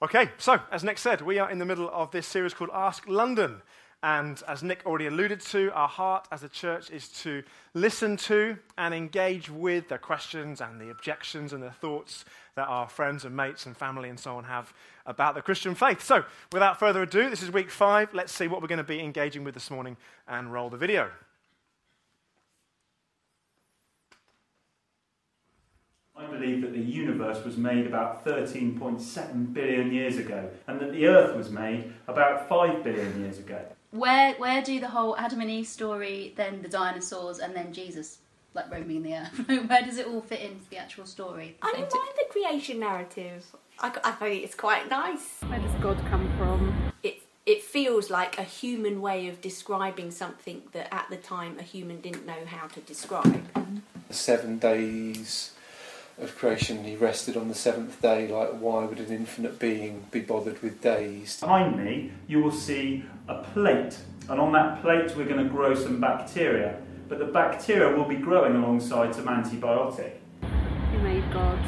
Okay, 0.00 0.30
so 0.38 0.60
as 0.70 0.84
Nick 0.84 0.96
said, 0.96 1.22
we 1.22 1.40
are 1.40 1.50
in 1.50 1.58
the 1.58 1.64
middle 1.64 1.90
of 1.92 2.12
this 2.12 2.24
series 2.24 2.54
called 2.54 2.70
Ask 2.72 3.08
London. 3.08 3.62
And 4.00 4.40
as 4.46 4.62
Nick 4.62 4.86
already 4.86 5.08
alluded 5.08 5.40
to, 5.40 5.72
our 5.72 5.88
heart 5.88 6.28
as 6.30 6.44
a 6.44 6.48
church 6.48 6.88
is 6.90 7.08
to 7.22 7.42
listen 7.74 8.16
to 8.18 8.56
and 8.76 8.94
engage 8.94 9.50
with 9.50 9.88
the 9.88 9.98
questions 9.98 10.60
and 10.60 10.80
the 10.80 10.90
objections 10.90 11.52
and 11.52 11.60
the 11.60 11.72
thoughts 11.72 12.24
that 12.54 12.68
our 12.68 12.88
friends 12.88 13.24
and 13.24 13.36
mates 13.36 13.66
and 13.66 13.76
family 13.76 14.08
and 14.08 14.20
so 14.20 14.36
on 14.36 14.44
have 14.44 14.72
about 15.04 15.34
the 15.34 15.42
Christian 15.42 15.74
faith. 15.74 16.00
So, 16.00 16.24
without 16.52 16.78
further 16.78 17.02
ado, 17.02 17.28
this 17.28 17.42
is 17.42 17.50
week 17.50 17.68
five. 17.68 18.14
Let's 18.14 18.32
see 18.32 18.46
what 18.46 18.62
we're 18.62 18.68
going 18.68 18.78
to 18.78 18.84
be 18.84 19.00
engaging 19.00 19.42
with 19.42 19.54
this 19.54 19.68
morning 19.68 19.96
and 20.28 20.52
roll 20.52 20.70
the 20.70 20.76
video. 20.76 21.10
I 26.18 26.26
believe 26.26 26.62
that 26.62 26.72
the 26.72 26.80
universe 26.80 27.44
was 27.44 27.56
made 27.56 27.86
about 27.86 28.24
13.7 28.24 29.52
billion 29.52 29.92
years 29.92 30.16
ago, 30.16 30.50
and 30.66 30.80
that 30.80 30.90
the 30.90 31.06
Earth 31.06 31.36
was 31.36 31.48
made 31.48 31.92
about 32.08 32.48
5 32.48 32.82
billion 32.82 33.20
years 33.20 33.38
ago. 33.38 33.64
Where 33.92 34.34
where 34.34 34.60
do 34.60 34.80
the 34.80 34.88
whole 34.88 35.16
Adam 35.16 35.40
and 35.40 35.50
Eve 35.50 35.66
story, 35.66 36.34
then 36.36 36.60
the 36.60 36.68
dinosaurs, 36.68 37.38
and 37.38 37.54
then 37.54 37.72
Jesus 37.72 38.18
like 38.52 38.70
roaming 38.70 39.02
the 39.02 39.14
earth? 39.14 39.48
where 39.68 39.82
does 39.82 39.96
it 39.96 40.06
all 40.06 40.20
fit 40.20 40.40
into 40.40 40.68
the 40.70 40.76
actual 40.76 41.06
story? 41.06 41.56
I 41.62 41.72
don't 41.72 41.80
mind 41.80 42.12
the 42.16 42.26
creation 42.30 42.80
narrative. 42.80 43.46
I, 43.78 43.92
I 44.04 44.10
think 44.12 44.44
it's 44.44 44.54
quite 44.54 44.90
nice. 44.90 45.40
Where 45.46 45.60
does 45.60 45.74
God 45.80 45.98
come 46.10 46.30
from? 46.36 46.92
It 47.02 47.22
it 47.46 47.62
feels 47.62 48.10
like 48.10 48.38
a 48.38 48.42
human 48.42 49.00
way 49.00 49.28
of 49.28 49.40
describing 49.40 50.10
something 50.10 50.62
that 50.72 50.92
at 50.92 51.06
the 51.08 51.16
time 51.16 51.58
a 51.58 51.62
human 51.62 52.00
didn't 52.00 52.26
know 52.26 52.44
how 52.44 52.66
to 52.66 52.80
describe. 52.80 53.42
seven 54.10 54.58
days 54.58 55.52
of 56.20 56.36
creation 56.36 56.84
he 56.84 56.96
rested 56.96 57.36
on 57.36 57.48
the 57.48 57.54
seventh 57.54 58.00
day 58.02 58.26
like 58.28 58.50
why 58.58 58.84
would 58.84 58.98
an 58.98 59.12
infinite 59.12 59.58
being 59.58 60.04
be 60.10 60.20
bothered 60.20 60.60
with 60.62 60.80
days 60.82 61.38
Behind 61.40 61.76
me, 61.82 62.12
you 62.26 62.42
will 62.42 62.52
see 62.52 63.04
a 63.28 63.42
plate, 63.42 63.98
and 64.28 64.40
on 64.40 64.52
that 64.52 64.82
plate, 64.82 65.14
we're 65.16 65.26
going 65.26 65.42
to 65.42 65.48
grow 65.50 65.74
some 65.74 66.00
bacteria. 66.00 66.78
But 67.08 67.18
the 67.18 67.26
bacteria 67.26 67.96
will 67.96 68.04
be 68.04 68.16
growing 68.16 68.56
alongside 68.56 69.14
some 69.14 69.26
antibiotic. 69.26 70.12
Who 70.92 70.98
made 70.98 71.30
God? 71.32 71.58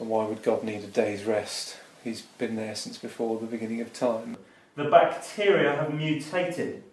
and 0.00 0.08
why 0.08 0.24
would 0.24 0.42
god 0.42 0.62
need 0.62 0.84
a 0.84 0.86
day's 0.86 1.24
rest 1.24 1.76
he's 2.04 2.22
been 2.22 2.54
there 2.54 2.74
since 2.74 2.98
before 2.98 3.38
the 3.40 3.46
beginning 3.46 3.80
of 3.80 3.92
time 3.92 4.36
The 4.76 4.84
bacteria 4.84 5.74
have 5.74 5.92
mutated. 5.92 6.84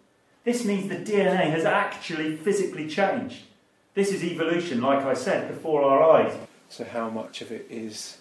This 0.44 0.66
means 0.66 0.90
the 0.90 0.96
DNA 0.96 1.52
has 1.52 1.66
actually 1.66 2.36
physically 2.36 2.88
changed. 2.88 3.44
This 3.94 4.12
is 4.12 4.24
evolution, 4.24 4.82
like 4.82 5.06
I 5.06 5.14
said, 5.14 5.48
before 5.48 5.84
our 5.84 6.02
eyes. 6.18 6.36
So 6.70 6.84
how 6.84 7.10
much 7.10 7.42
of 7.42 7.52
it 7.52 7.68
is 7.70 8.18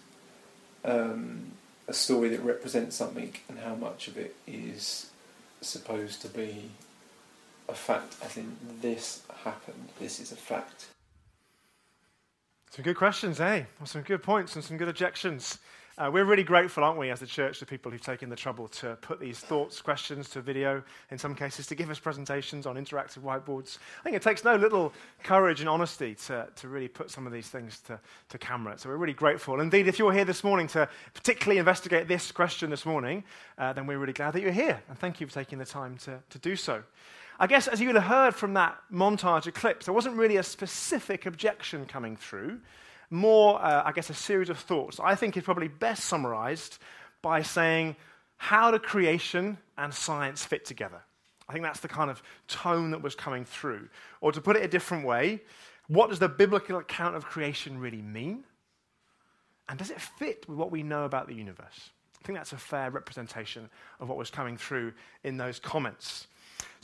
um, 0.84 1.52
a 1.88 1.92
story 1.92 2.28
that 2.28 2.40
represents 2.40 2.96
something 2.96 3.34
and 3.48 3.58
how 3.58 3.74
much 3.74 4.08
of 4.08 4.16
it 4.16 4.34
is 4.46 5.10
supposed 5.60 6.20
to 6.22 6.28
be 6.28 6.70
a 7.68 7.74
fact 7.74 8.16
as 8.22 8.36
in 8.36 8.56
this 8.82 9.22
happened 9.44 9.88
this 9.98 10.20
is 10.20 10.32
a 10.32 10.36
fact 10.36 10.86
Some 12.70 12.82
good 12.82 12.96
questions, 12.96 13.40
eh? 13.40 13.64
Some 13.84 14.02
good 14.02 14.22
points 14.22 14.56
and 14.56 14.64
some 14.64 14.76
good 14.76 14.88
objections. 14.88 15.58
Uh, 15.96 16.10
we're 16.12 16.24
really 16.24 16.42
grateful, 16.42 16.82
aren't 16.82 16.98
we, 16.98 17.08
as 17.10 17.22
a 17.22 17.26
church, 17.26 17.60
to 17.60 17.66
people 17.66 17.88
who've 17.88 18.00
taken 18.00 18.28
the 18.28 18.34
trouble 18.34 18.66
to 18.66 18.96
put 19.00 19.20
these 19.20 19.38
thoughts, 19.38 19.80
questions 19.80 20.28
to 20.28 20.40
video, 20.40 20.82
in 21.12 21.18
some 21.18 21.36
cases 21.36 21.68
to 21.68 21.76
give 21.76 21.88
us 21.88 22.00
presentations 22.00 22.66
on 22.66 22.74
interactive 22.74 23.20
whiteboards. 23.20 23.78
I 24.00 24.02
think 24.02 24.16
it 24.16 24.22
takes 24.22 24.42
no 24.42 24.56
little 24.56 24.92
courage 25.22 25.60
and 25.60 25.68
honesty 25.68 26.16
to, 26.26 26.48
to 26.56 26.68
really 26.68 26.88
put 26.88 27.12
some 27.12 27.28
of 27.28 27.32
these 27.32 27.46
things 27.46 27.78
to, 27.86 28.00
to 28.30 28.38
camera. 28.38 28.76
So 28.76 28.88
we're 28.88 28.96
really 28.96 29.12
grateful. 29.12 29.60
Indeed, 29.60 29.86
if 29.86 30.00
you're 30.00 30.12
here 30.12 30.24
this 30.24 30.42
morning 30.42 30.66
to 30.68 30.88
particularly 31.14 31.60
investigate 31.60 32.08
this 32.08 32.32
question 32.32 32.70
this 32.70 32.84
morning, 32.84 33.22
uh, 33.56 33.72
then 33.72 33.86
we're 33.86 33.98
really 33.98 34.12
glad 34.12 34.32
that 34.32 34.42
you're 34.42 34.50
here. 34.50 34.82
And 34.88 34.98
thank 34.98 35.20
you 35.20 35.28
for 35.28 35.32
taking 35.32 35.60
the 35.60 35.64
time 35.64 35.96
to, 35.98 36.18
to 36.30 36.38
do 36.40 36.56
so. 36.56 36.82
I 37.38 37.46
guess, 37.46 37.68
as 37.68 37.80
you 37.80 37.86
would 37.86 37.96
have 37.96 38.04
heard 38.04 38.34
from 38.34 38.54
that 38.54 38.78
montage 38.92 39.46
of 39.46 39.54
clips, 39.54 39.86
there 39.86 39.94
wasn't 39.94 40.16
really 40.16 40.38
a 40.38 40.42
specific 40.42 41.24
objection 41.26 41.86
coming 41.86 42.16
through. 42.16 42.58
More, 43.10 43.62
uh, 43.62 43.82
I 43.84 43.92
guess, 43.92 44.10
a 44.10 44.14
series 44.14 44.50
of 44.50 44.58
thoughts. 44.58 45.00
I 45.00 45.14
think 45.14 45.36
is 45.36 45.44
probably 45.44 45.68
best 45.68 46.04
summarized 46.04 46.78
by 47.22 47.42
saying, 47.42 47.96
how 48.36 48.70
do 48.70 48.78
creation 48.78 49.58
and 49.78 49.92
science 49.92 50.44
fit 50.44 50.64
together? 50.64 51.02
I 51.48 51.52
think 51.52 51.64
that's 51.64 51.80
the 51.80 51.88
kind 51.88 52.10
of 52.10 52.22
tone 52.48 52.90
that 52.92 53.02
was 53.02 53.14
coming 53.14 53.44
through. 53.44 53.88
Or 54.20 54.32
to 54.32 54.40
put 54.40 54.56
it 54.56 54.62
a 54.62 54.68
different 54.68 55.06
way, 55.06 55.42
what 55.88 56.08
does 56.08 56.18
the 56.18 56.28
biblical 56.28 56.78
account 56.78 57.16
of 57.16 57.24
creation 57.24 57.78
really 57.78 58.02
mean? 58.02 58.44
And 59.68 59.78
does 59.78 59.90
it 59.90 60.00
fit 60.00 60.48
with 60.48 60.58
what 60.58 60.70
we 60.70 60.82
know 60.82 61.04
about 61.04 61.28
the 61.28 61.34
universe? 61.34 61.90
I 62.22 62.26
think 62.26 62.38
that's 62.38 62.52
a 62.52 62.58
fair 62.58 62.90
representation 62.90 63.68
of 64.00 64.08
what 64.08 64.16
was 64.16 64.30
coming 64.30 64.56
through 64.56 64.94
in 65.24 65.36
those 65.36 65.58
comments. 65.58 66.26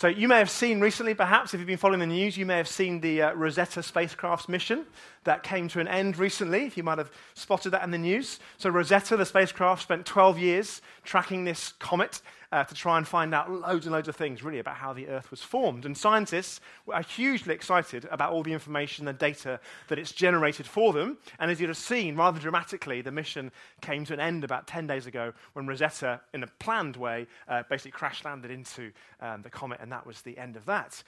So, 0.01 0.09
you 0.09 0.29
may 0.29 0.39
have 0.39 0.49
seen 0.49 0.81
recently, 0.81 1.13
perhaps, 1.13 1.53
if 1.53 1.61
you've 1.61 1.67
been 1.67 1.77
following 1.77 2.01
the 2.01 2.07
news, 2.07 2.35
you 2.35 2.47
may 2.47 2.57
have 2.57 2.67
seen 2.67 3.03
the 3.03 3.21
uh, 3.21 3.33
Rosetta 3.35 3.83
spacecraft's 3.83 4.49
mission 4.49 4.87
that 5.25 5.43
came 5.43 5.69
to 5.69 5.79
an 5.79 5.89
end 5.89 6.17
recently, 6.17 6.65
if 6.65 6.79
you 6.79 6.83
might 6.83 6.97
have 6.97 7.11
spotted 7.35 7.69
that 7.73 7.85
in 7.85 7.91
the 7.91 7.99
news. 7.99 8.41
So, 8.57 8.71
Rosetta, 8.71 9.19
the 9.19 9.27
spacecraft, 9.27 9.83
spent 9.83 10.07
12 10.07 10.39
years 10.39 10.81
tracking 11.05 11.45
this 11.45 11.75
comet 11.81 12.23
uh, 12.53 12.65
to 12.65 12.75
try 12.75 12.99
and 12.99 13.07
find 13.07 13.35
out 13.35 13.51
loads 13.51 13.87
and 13.87 13.93
loads 13.93 14.09
of 14.09 14.17
things, 14.17 14.43
really, 14.43 14.59
about 14.59 14.77
how 14.77 14.93
the 14.93 15.09
Earth 15.09 15.31
was 15.31 15.43
formed. 15.43 15.85
And 15.85 15.97
scientists 15.97 16.61
are 16.89 17.03
hugely 17.03 17.55
excited 17.55 18.07
about 18.11 18.33
all 18.33 18.43
the 18.43 18.53
information 18.53 19.07
and 19.07 19.19
data 19.19 19.61
that 19.89 19.99
it's 19.99 20.13
generated 20.13 20.67
for 20.67 20.93
them. 20.93 21.19
And 21.39 21.51
as 21.51 21.61
you'd 21.61 21.69
have 21.69 21.77
seen, 21.77 22.17
rather 22.17 22.41
dramatically, 22.41 23.03
the 23.03 23.13
mission 23.13 23.53
came 23.81 24.05
to 24.07 24.15
an 24.15 24.21
end 24.21 24.43
about 24.43 24.67
10 24.67 24.87
days 24.87 25.07
ago 25.07 25.33
when 25.53 25.67
Rosetta, 25.67 26.21
in 26.35 26.43
a 26.43 26.49
planned 26.59 26.97
way, 26.97 27.27
uh, 27.49 27.63
basically 27.69 27.93
crash 27.93 28.25
landed 28.25 28.51
into 28.51 28.91
um, 29.21 29.43
the 29.43 29.51
comet, 29.51 29.79
and 29.81 29.93
that 29.93 30.07
was 30.07 30.23
the 30.23 30.37
end 30.37 30.57
of 30.57 30.65
that. 30.67 31.03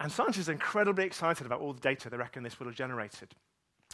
And 0.00 0.10
scientists 0.10 0.48
are 0.48 0.52
incredibly 0.52 1.04
excited 1.04 1.46
about 1.46 1.60
all 1.60 1.72
the 1.72 1.80
data 1.80 2.10
they 2.10 2.16
reckon 2.16 2.42
this 2.42 2.58
will 2.58 2.66
have 2.66 2.76
generated. 2.76 3.34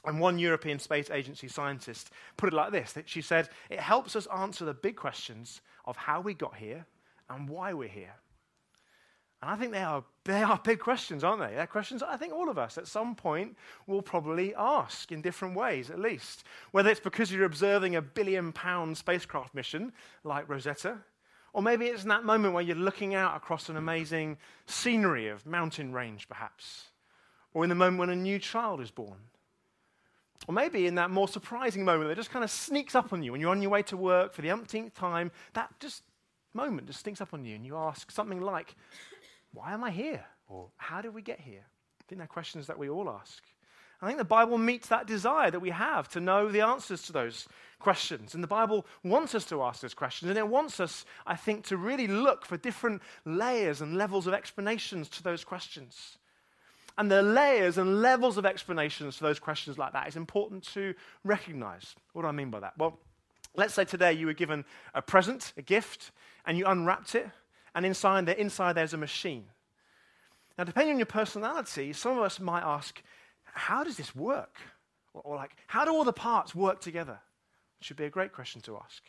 And 0.04 0.18
one 0.18 0.38
European 0.38 0.78
Space 0.78 1.10
Agency 1.10 1.46
scientist 1.46 2.10
put 2.36 2.52
it 2.52 2.56
like 2.56 2.72
this 2.72 2.94
she 3.04 3.20
said, 3.20 3.50
It 3.68 3.80
helps 3.80 4.16
us 4.16 4.26
answer 4.34 4.64
the 4.64 4.72
big 4.72 4.96
questions 4.96 5.60
of 5.90 5.96
how 5.96 6.20
we 6.20 6.32
got 6.32 6.56
here 6.56 6.86
and 7.28 7.48
why 7.48 7.74
we're 7.74 7.88
here. 7.88 8.14
And 9.42 9.50
I 9.50 9.56
think 9.56 9.72
they 9.72 9.82
are, 9.82 10.04
they 10.24 10.42
are 10.42 10.60
big 10.62 10.78
questions, 10.78 11.24
aren't 11.24 11.40
they? 11.40 11.54
They're 11.54 11.66
questions 11.66 12.02
I 12.02 12.16
think 12.16 12.32
all 12.32 12.48
of 12.48 12.58
us 12.58 12.78
at 12.78 12.86
some 12.86 13.14
point 13.14 13.56
will 13.86 14.02
probably 14.02 14.54
ask 14.54 15.10
in 15.12 15.22
different 15.22 15.56
ways, 15.56 15.90
at 15.90 15.98
least. 15.98 16.44
Whether 16.72 16.90
it's 16.90 17.00
because 17.00 17.32
you're 17.32 17.44
observing 17.44 17.96
a 17.96 18.02
billion 18.02 18.52
pound 18.52 18.96
spacecraft 18.96 19.54
mission 19.54 19.92
like 20.24 20.48
Rosetta, 20.48 20.98
or 21.52 21.62
maybe 21.62 21.86
it's 21.86 22.04
in 22.04 22.10
that 22.10 22.24
moment 22.24 22.54
where 22.54 22.62
you're 22.62 22.76
looking 22.76 23.14
out 23.14 23.36
across 23.36 23.68
an 23.68 23.76
amazing 23.76 24.38
scenery 24.66 25.28
of 25.28 25.46
mountain 25.46 25.92
range, 25.92 26.28
perhaps. 26.28 26.90
Or 27.52 27.64
in 27.64 27.70
the 27.70 27.74
moment 27.74 27.98
when 27.98 28.10
a 28.10 28.16
new 28.16 28.38
child 28.38 28.80
is 28.80 28.92
born. 28.92 29.18
Or 30.48 30.54
maybe 30.54 30.86
in 30.86 30.94
that 30.96 31.10
more 31.10 31.28
surprising 31.28 31.84
moment 31.84 32.08
that 32.08 32.16
just 32.16 32.30
kind 32.30 32.44
of 32.44 32.50
sneaks 32.50 32.94
up 32.94 33.12
on 33.12 33.22
you 33.22 33.32
when 33.32 33.40
you're 33.40 33.50
on 33.50 33.62
your 33.62 33.70
way 33.70 33.82
to 33.84 33.96
work 33.96 34.32
for 34.32 34.42
the 34.42 34.50
umpteenth 34.50 34.94
time, 34.94 35.30
that 35.52 35.68
just 35.80 36.02
moment 36.54 36.86
just 36.86 37.00
sneaks 37.00 37.20
up 37.20 37.32
on 37.34 37.44
you 37.44 37.54
and 37.54 37.64
you 37.64 37.76
ask 37.76 38.10
something 38.10 38.40
like, 38.40 38.74
Why 39.52 39.72
am 39.72 39.84
I 39.84 39.90
here? 39.90 40.24
Or 40.48 40.70
How 40.76 41.02
did 41.02 41.14
we 41.14 41.22
get 41.22 41.40
here? 41.40 41.64
I 42.00 42.04
think 42.08 42.18
they're 42.18 42.26
questions 42.26 42.66
that 42.66 42.78
we 42.78 42.88
all 42.88 43.08
ask. 43.08 43.42
I 44.02 44.06
think 44.06 44.18
the 44.18 44.24
Bible 44.24 44.56
meets 44.56 44.88
that 44.88 45.06
desire 45.06 45.50
that 45.50 45.60
we 45.60 45.70
have 45.70 46.08
to 46.10 46.20
know 46.20 46.48
the 46.48 46.62
answers 46.62 47.02
to 47.02 47.12
those 47.12 47.46
questions. 47.78 48.34
And 48.34 48.42
the 48.42 48.48
Bible 48.48 48.86
wants 49.04 49.34
us 49.34 49.44
to 49.46 49.62
ask 49.62 49.82
those 49.82 49.92
questions. 49.92 50.30
And 50.30 50.38
it 50.38 50.48
wants 50.48 50.80
us, 50.80 51.04
I 51.26 51.36
think, 51.36 51.66
to 51.66 51.76
really 51.76 52.06
look 52.06 52.46
for 52.46 52.56
different 52.56 53.02
layers 53.26 53.82
and 53.82 53.98
levels 53.98 54.26
of 54.26 54.32
explanations 54.32 55.10
to 55.10 55.22
those 55.22 55.44
questions. 55.44 56.16
And 57.00 57.10
the 57.10 57.22
layers 57.22 57.78
and 57.78 58.02
levels 58.02 58.36
of 58.36 58.44
explanations 58.44 59.16
to 59.16 59.22
those 59.22 59.38
questions 59.38 59.78
like 59.78 59.94
that 59.94 60.06
is 60.06 60.16
important 60.16 60.64
to 60.74 60.92
recognize. 61.24 61.94
What 62.12 62.22
do 62.22 62.28
I 62.28 62.32
mean 62.32 62.50
by 62.50 62.60
that? 62.60 62.76
Well, 62.76 62.98
let's 63.56 63.72
say 63.72 63.86
today 63.86 64.12
you 64.12 64.26
were 64.26 64.34
given 64.34 64.66
a 64.92 65.00
present, 65.00 65.54
a 65.56 65.62
gift, 65.62 66.10
and 66.44 66.58
you 66.58 66.66
unwrapped 66.66 67.14
it, 67.14 67.26
and 67.74 67.86
inside 67.86 68.28
inside 68.28 68.74
there's 68.74 68.92
a 68.92 68.98
machine. 68.98 69.46
Now, 70.58 70.64
depending 70.64 70.92
on 70.92 70.98
your 70.98 71.06
personality, 71.06 71.94
some 71.94 72.18
of 72.18 72.22
us 72.22 72.38
might 72.38 72.64
ask, 72.64 73.02
how 73.44 73.82
does 73.82 73.96
this 73.96 74.14
work? 74.14 74.58
Or, 75.14 75.22
or 75.24 75.36
like, 75.36 75.52
how 75.68 75.86
do 75.86 75.92
all 75.92 76.04
the 76.04 76.12
parts 76.12 76.54
work 76.54 76.82
together? 76.82 77.18
It 77.80 77.86
should 77.86 77.96
be 77.96 78.04
a 78.04 78.10
great 78.10 78.34
question 78.34 78.60
to 78.60 78.76
ask. 78.76 79.02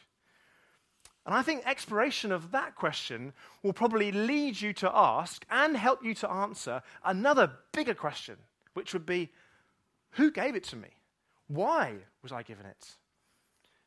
And 1.26 1.36
I 1.36 1.44
think 1.44 1.62
exploration 1.66 2.32
of 2.32 2.52
that 2.52 2.76
question 2.76 3.34
will 3.62 3.74
probably 3.74 4.12
lead 4.12 4.60
you 4.60 4.74
to 4.74 4.92
ask 4.94 5.46
and 5.52 5.78
help 5.78 6.04
you 6.04 6.16
to 6.16 6.30
answer 6.30 6.82
another 7.06 7.52
bigger 7.72 7.94
question, 7.94 8.38
which 8.74 8.94
would 8.94 9.06
be 9.06 9.30
who 10.12 10.32
gave 10.32 10.56
it 10.56 10.64
to 10.66 10.76
me? 10.76 10.90
Why 11.48 11.96
was 12.24 12.32
I 12.32 12.44
given 12.44 12.66
it? 12.66 12.96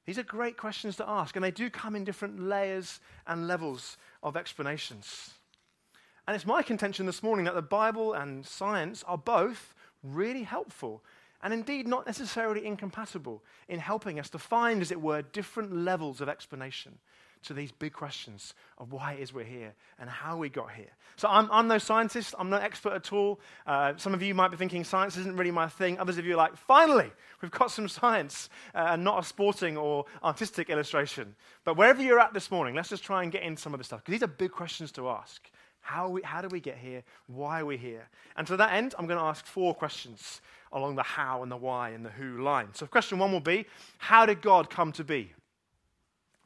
These 0.07 0.19
are 0.19 0.23
great 0.23 0.57
questions 0.57 0.97
to 0.97 1.09
ask, 1.09 1.35
and 1.35 1.45
they 1.45 1.51
do 1.51 1.71
come 1.71 1.97
in 1.97 2.05
different 2.05 2.41
layers 2.41 3.01
and 3.27 3.49
levels 3.49 3.97
of 4.23 4.37
explanations. 4.37 5.31
And 6.27 6.35
it's 6.35 6.47
my 6.47 6.63
contention 6.63 7.07
this 7.07 7.23
morning 7.23 7.47
that 7.47 7.55
the 7.55 7.63
Bible 7.63 8.13
and 8.13 8.47
science 8.47 9.03
are 9.07 9.19
both 9.19 9.75
really 10.03 10.43
helpful 10.43 11.03
and 11.43 11.53
indeed 11.53 11.87
not 11.87 12.07
necessarily 12.07 12.65
incompatible 12.65 13.43
in 13.69 13.79
helping 13.79 14.19
us 14.19 14.31
to 14.31 14.39
find, 14.39 14.81
as 14.81 14.91
it 14.91 15.01
were, 15.01 15.21
different 15.21 15.75
levels 15.75 16.21
of 16.21 16.29
explanation 16.29 16.99
to 17.45 17.55
these 17.55 17.73
big 17.73 17.93
questions 17.93 18.55
of 18.79 18.93
why 18.93 19.13
it 19.13 19.21
is 19.21 19.33
we're 19.33 19.45
here 19.45 19.75
and 19.99 20.09
how 20.09 20.37
we 20.37 20.49
got 20.49 20.71
here. 20.71 20.91
So 21.17 21.29
I'm, 21.29 21.49
I'm 21.51 21.69
no 21.69 21.79
scientist, 21.79 22.35
I'm 22.39 22.51
no 22.51 22.57
expert 22.57 22.93
at 22.93 23.13
all. 23.13 23.41
Uh, 23.67 23.95
some 23.97 24.15
of 24.15 24.23
you 24.23 24.35
might 24.35 24.51
be 24.51 24.57
thinking 24.57 24.85
science 24.85 25.17
isn't 25.17 25.37
really 25.37 25.51
my 25.51 25.69
thing. 25.69 25.99
Others 25.99 26.19
of 26.19 26.27
you 26.27 26.35
are 26.35 26.37
like, 26.37 26.57
finally, 26.57 27.11
we've 27.41 27.51
got 27.51 27.71
some 27.71 27.89
science 27.89 28.49
uh, 28.75 28.89
and 28.91 29.05
not 29.05 29.23
a 29.23 29.27
sporting 29.27 29.77
or 29.77 30.07
artistic 30.23 30.71
illustration. 30.71 31.35
But 31.65 31.77
wherever 31.77 32.03
you're 32.03 32.21
at 32.21 32.35
this 32.35 32.51
morning, 32.51 32.75
let's 32.75 32.89
just 32.89 33.05
try 33.05 33.23
and 33.23 33.31
get 33.31 33.43
in 33.43 33.57
some 33.57 33.75
of 33.75 33.81
this 33.81 33.87
stuff 33.87 34.01
because 34.01 34.13
these 34.13 34.23
are 34.23 34.33
big 34.33 34.51
questions 34.51 34.91
to 34.93 35.09
ask. 35.09 35.51
How, 35.81 36.09
we, 36.09 36.23
how 36.23 36.41
do 36.41 36.49
we 36.49 36.61
get 36.61 36.79
here? 36.79 37.03
Why 37.27 37.61
are 37.61 37.67
we 37.67 37.77
here? 37.77 38.09
And 38.37 38.47
to 38.47 38.57
that 38.57 38.73
end, 38.73 38.95
I'm 38.99 39.07
going 39.07 39.19
to 39.19 39.25
ask 39.25 39.45
four 39.45 39.75
questions 39.75 40.41
along 40.73 40.97
the 40.97 41.03
how 41.03 41.43
and 41.43 41.53
the 41.53 41.59
why 41.59 41.91
and 41.91 42.05
the 42.05 42.09
who 42.09 42.43
line. 42.43 42.69
So, 42.73 42.87
question 42.87 43.19
one 43.19 43.33
will 43.33 43.41
be 43.41 43.67
How 43.99 44.25
did 44.25 44.41
God 44.41 44.71
come 44.71 44.93
to 44.93 45.05
be? 45.05 45.35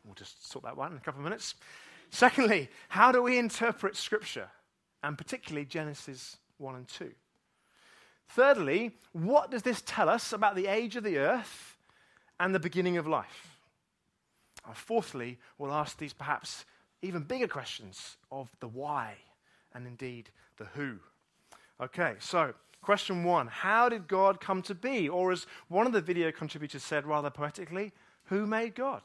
We'll 0.08 0.14
just 0.14 0.50
sort 0.50 0.64
that 0.64 0.76
one 0.76 0.92
in 0.92 0.96
a 0.96 1.00
couple 1.02 1.20
of 1.20 1.24
minutes. 1.24 1.54
Secondly, 2.08 2.70
how 2.88 3.12
do 3.12 3.22
we 3.22 3.36
interpret 3.36 3.94
Scripture, 3.94 4.48
and 5.02 5.18
particularly 5.18 5.66
Genesis 5.66 6.38
1 6.56 6.74
and 6.74 6.88
2? 6.88 7.10
Thirdly, 8.30 8.92
what 9.12 9.50
does 9.50 9.62
this 9.62 9.82
tell 9.84 10.08
us 10.08 10.32
about 10.32 10.56
the 10.56 10.66
age 10.66 10.96
of 10.96 11.04
the 11.04 11.18
earth 11.18 11.76
and 12.40 12.54
the 12.54 12.58
beginning 12.58 12.96
of 12.96 13.06
life? 13.06 13.58
And 14.66 14.74
fourthly, 14.74 15.38
we'll 15.58 15.72
ask 15.72 15.98
these 15.98 16.14
perhaps 16.14 16.64
even 17.02 17.22
bigger 17.22 17.48
questions 17.48 18.16
of 18.32 18.50
the 18.60 18.68
why 18.68 19.16
and 19.74 19.86
indeed 19.86 20.30
the 20.56 20.64
who. 20.64 20.96
Okay, 21.82 22.14
so 22.18 22.54
question 22.80 23.24
one 23.24 23.46
How 23.46 23.90
did 23.90 24.08
God 24.08 24.40
come 24.40 24.62
to 24.62 24.74
be? 24.74 25.06
Or, 25.06 25.32
as 25.32 25.46
one 25.68 25.86
of 25.86 25.92
the 25.92 26.00
video 26.00 26.32
contributors 26.32 26.82
said 26.82 27.04
rather 27.04 27.28
poetically, 27.28 27.92
who 28.24 28.46
made 28.46 28.74
God? 28.74 29.02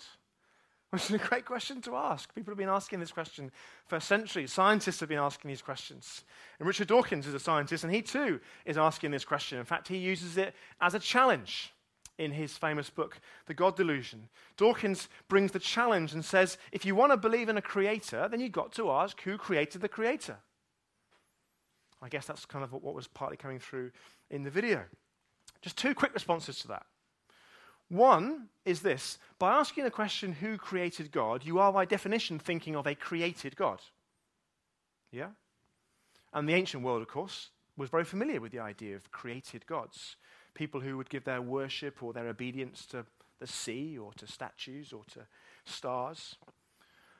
Which 0.93 1.05
is 1.05 1.11
a 1.11 1.17
great 1.17 1.45
question 1.45 1.81
to 1.81 1.95
ask. 1.95 2.35
People 2.35 2.51
have 2.51 2.57
been 2.59 2.69
asking 2.69 2.99
this 2.99 3.11
question 3.11 3.51
for 3.87 3.99
centuries. 3.99 4.53
Scientists 4.53 4.99
have 4.99 5.09
been 5.09 5.17
asking 5.17 5.49
these 5.49 5.63
questions. 5.63 6.23
And 6.59 6.67
Richard 6.67 6.87
Dawkins 6.87 7.25
is 7.25 7.33
a 7.33 7.39
scientist, 7.39 7.83
and 7.83 7.91
he 7.91 8.03
too 8.03 8.39
is 8.63 8.77
asking 8.77 9.09
this 9.09 9.25
question. 9.25 9.57
In 9.57 9.65
fact, 9.65 9.87
he 9.87 9.97
uses 9.97 10.37
it 10.37 10.53
as 10.79 10.93
a 10.93 10.99
challenge 10.99 11.73
in 12.19 12.29
his 12.29 12.59
famous 12.59 12.91
book, 12.91 13.19
The 13.47 13.55
God 13.55 13.75
Delusion. 13.75 14.29
Dawkins 14.55 15.09
brings 15.29 15.51
the 15.51 15.57
challenge 15.57 16.13
and 16.13 16.23
says 16.23 16.59
if 16.71 16.85
you 16.85 16.93
want 16.93 17.11
to 17.11 17.17
believe 17.17 17.49
in 17.49 17.57
a 17.57 17.61
creator, 17.63 18.27
then 18.29 18.39
you've 18.39 18.51
got 18.51 18.71
to 18.73 18.91
ask 18.91 19.19
who 19.21 19.35
created 19.35 19.81
the 19.81 19.89
creator. 19.89 20.37
I 22.03 22.09
guess 22.09 22.27
that's 22.27 22.45
kind 22.45 22.63
of 22.63 22.71
what 22.71 22.93
was 22.93 23.07
partly 23.07 23.37
coming 23.37 23.57
through 23.57 23.89
in 24.29 24.43
the 24.43 24.51
video. 24.51 24.83
Just 25.63 25.75
two 25.75 25.95
quick 25.95 26.13
responses 26.13 26.59
to 26.59 26.67
that. 26.67 26.85
One 27.93 28.47
is 28.65 28.81
this 28.81 29.19
by 29.37 29.53
asking 29.53 29.83
the 29.83 29.91
question, 29.91 30.33
who 30.33 30.57
created 30.57 31.11
God, 31.11 31.45
you 31.45 31.59
are 31.59 31.71
by 31.71 31.85
definition 31.85 32.39
thinking 32.39 32.75
of 32.75 32.87
a 32.87 32.95
created 32.95 33.55
God. 33.55 33.81
Yeah? 35.11 35.29
And 36.33 36.49
the 36.49 36.55
ancient 36.55 36.83
world, 36.83 37.03
of 37.03 37.07
course, 37.07 37.49
was 37.77 37.91
very 37.91 38.03
familiar 38.03 38.41
with 38.41 38.51
the 38.51 38.61
idea 38.61 38.95
of 38.95 39.11
created 39.11 39.67
gods. 39.67 40.15
People 40.55 40.81
who 40.81 40.97
would 40.97 41.11
give 41.11 41.23
their 41.23 41.41
worship 41.41 42.01
or 42.01 42.13
their 42.13 42.27
obedience 42.27 42.87
to 42.87 43.05
the 43.39 43.45
sea 43.45 43.95
or 43.95 44.11
to 44.13 44.25
statues 44.25 44.91
or 44.91 45.03
to 45.13 45.27
stars. 45.63 46.35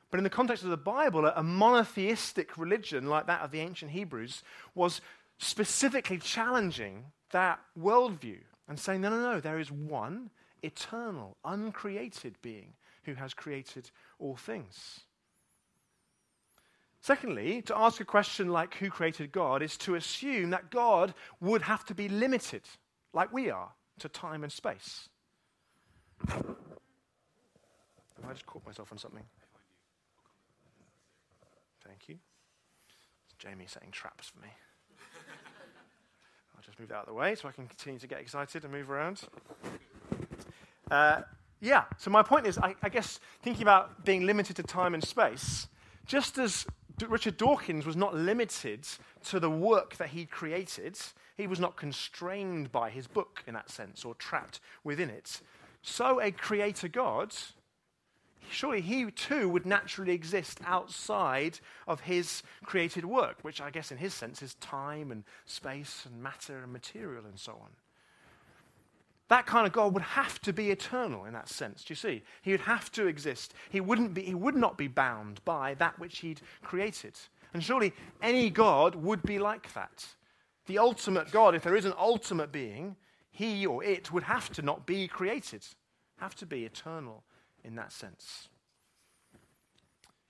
But 0.09 0.17
in 0.17 0.23
the 0.23 0.29
context 0.31 0.63
of 0.63 0.71
the 0.71 0.77
Bible, 0.77 1.27
a 1.27 1.43
monotheistic 1.43 2.57
religion 2.57 3.05
like 3.07 3.27
that 3.27 3.41
of 3.41 3.51
the 3.51 3.59
ancient 3.59 3.91
Hebrews 3.91 4.41
was 4.73 5.01
specifically 5.37 6.17
challenging 6.17 7.05
that 7.29 7.59
worldview 7.79 8.39
and 8.67 8.79
saying, 8.79 9.01
no, 9.01 9.11
no, 9.11 9.33
no, 9.33 9.39
there 9.39 9.59
is 9.59 9.71
one 9.71 10.31
eternal, 10.63 11.37
uncreated 11.45 12.35
being 12.41 12.73
who 13.03 13.13
has 13.15 13.33
created 13.33 13.89
all 14.19 14.35
things. 14.35 15.01
Secondly, 17.01 17.61
to 17.63 17.77
ask 17.77 17.99
a 17.99 18.05
question 18.05 18.47
like 18.47 18.75
who 18.75 18.89
created 18.89 19.33
God 19.33 19.61
is 19.61 19.75
to 19.79 19.95
assume 19.95 20.51
that 20.51 20.71
God 20.71 21.13
would 21.41 21.63
have 21.63 21.83
to 21.85 21.93
be 21.93 22.07
limited, 22.07 22.61
like 23.13 23.33
we 23.33 23.49
are, 23.49 23.71
to 23.99 24.07
time 24.07 24.43
and 24.43 24.51
space. 24.51 25.09
Have 26.29 26.55
I 28.25 28.31
just 28.31 28.45
caught 28.45 28.65
myself 28.65 28.89
on 28.93 28.97
something. 28.97 29.23
Thank 31.85 32.07
you. 32.07 32.15
It's 33.25 33.35
Jamie 33.37 33.65
setting 33.67 33.91
traps 33.91 34.29
for 34.29 34.39
me. 34.39 34.47
I'll 36.55 36.63
just 36.63 36.79
move 36.79 36.87
that 36.87 36.95
out 36.95 37.01
of 37.01 37.07
the 37.07 37.13
way 37.13 37.35
so 37.35 37.49
I 37.49 37.51
can 37.51 37.67
continue 37.67 37.99
to 37.99 38.07
get 38.07 38.21
excited 38.21 38.63
and 38.63 38.71
move 38.71 38.89
around. 38.89 39.23
Uh, 40.89 41.21
yeah, 41.61 41.85
so 41.97 42.11
my 42.11 42.21
point 42.21 42.45
is, 42.45 42.57
I, 42.57 42.75
I, 42.83 42.89
guess, 42.89 43.19
thinking 43.41 43.61
about 43.61 44.03
being 44.03 44.25
limited 44.25 44.57
to 44.57 44.63
time 44.63 44.93
and 44.93 45.03
space, 45.03 45.67
just 46.05 46.37
as 46.37 46.65
D- 46.97 47.05
Richard 47.05 47.37
Dawkins 47.37 47.85
was 47.85 47.95
not 47.95 48.13
limited 48.13 48.85
to 49.25 49.39
the 49.39 49.49
work 49.49 49.95
that 49.95 50.09
he 50.09 50.25
created, 50.25 50.97
he 51.37 51.47
was 51.47 51.59
not 51.59 51.77
constrained 51.77 52.71
by 52.71 52.89
his 52.89 53.07
book 53.07 53.43
in 53.47 53.53
that 53.53 53.69
sense 53.69 54.03
or 54.03 54.13
trapped 54.15 54.59
within 54.83 55.09
it. 55.09 55.41
So, 55.81 56.21
a 56.21 56.31
creator 56.31 56.87
God 56.87 57.33
surely 58.49 58.81
he 58.81 59.09
too 59.11 59.49
would 59.49 59.65
naturally 59.65 60.13
exist 60.13 60.59
outside 60.65 61.59
of 61.87 62.01
his 62.01 62.43
created 62.63 63.05
work, 63.05 63.37
which 63.41 63.61
I 63.61 63.69
guess 63.69 63.91
in 63.91 63.97
his 63.97 64.13
sense 64.13 64.41
is 64.41 64.55
time 64.55 65.11
and 65.11 65.23
space 65.45 66.05
and 66.05 66.21
matter 66.21 66.59
and 66.59 66.71
material 66.71 67.25
and 67.25 67.39
so 67.39 67.53
on. 67.53 67.69
That 69.33 69.47
kind 69.47 69.65
of 69.65 69.73
God 69.73 69.95
would 69.95 70.03
have 70.03 70.39
to 70.41 70.53
be 70.53 70.69
eternal 70.69 71.25
in 71.25 71.33
that 71.33 71.49
sense. 71.49 71.83
Do 71.83 71.91
you 71.91 71.95
see? 71.95 72.21
He 72.43 72.51
would 72.51 72.61
have 72.61 72.91
to 72.91 73.07
exist. 73.07 73.55
He, 73.71 73.81
wouldn't 73.81 74.13
be, 74.13 74.21
he 74.21 74.35
would 74.35 74.53
not 74.55 74.77
be 74.77 74.87
bound 74.87 75.43
by 75.43 75.73
that 75.79 75.97
which 75.97 76.19
he'd 76.19 76.39
created. 76.61 77.15
And 77.51 77.63
surely 77.63 77.93
any 78.21 78.51
God 78.51 78.93
would 78.93 79.23
be 79.23 79.39
like 79.39 79.73
that. 79.73 80.05
The 80.67 80.77
ultimate 80.77 81.31
God, 81.31 81.55
if 81.55 81.63
there 81.63 81.75
is 81.75 81.85
an 81.85 81.95
ultimate 81.97 82.51
being, 82.51 82.95
he 83.31 83.65
or 83.65 83.83
it 83.83 84.11
would 84.11 84.21
have 84.21 84.51
to 84.51 84.61
not 84.61 84.85
be 84.85 85.07
created, 85.07 85.65
have 86.17 86.35
to 86.35 86.45
be 86.45 86.63
eternal 86.63 87.23
in 87.63 87.73
that 87.73 87.91
sense. 87.91 88.49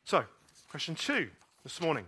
So, 0.05 0.23
question 0.69 0.95
two 0.95 1.29
this 1.63 1.81
morning. 1.81 2.05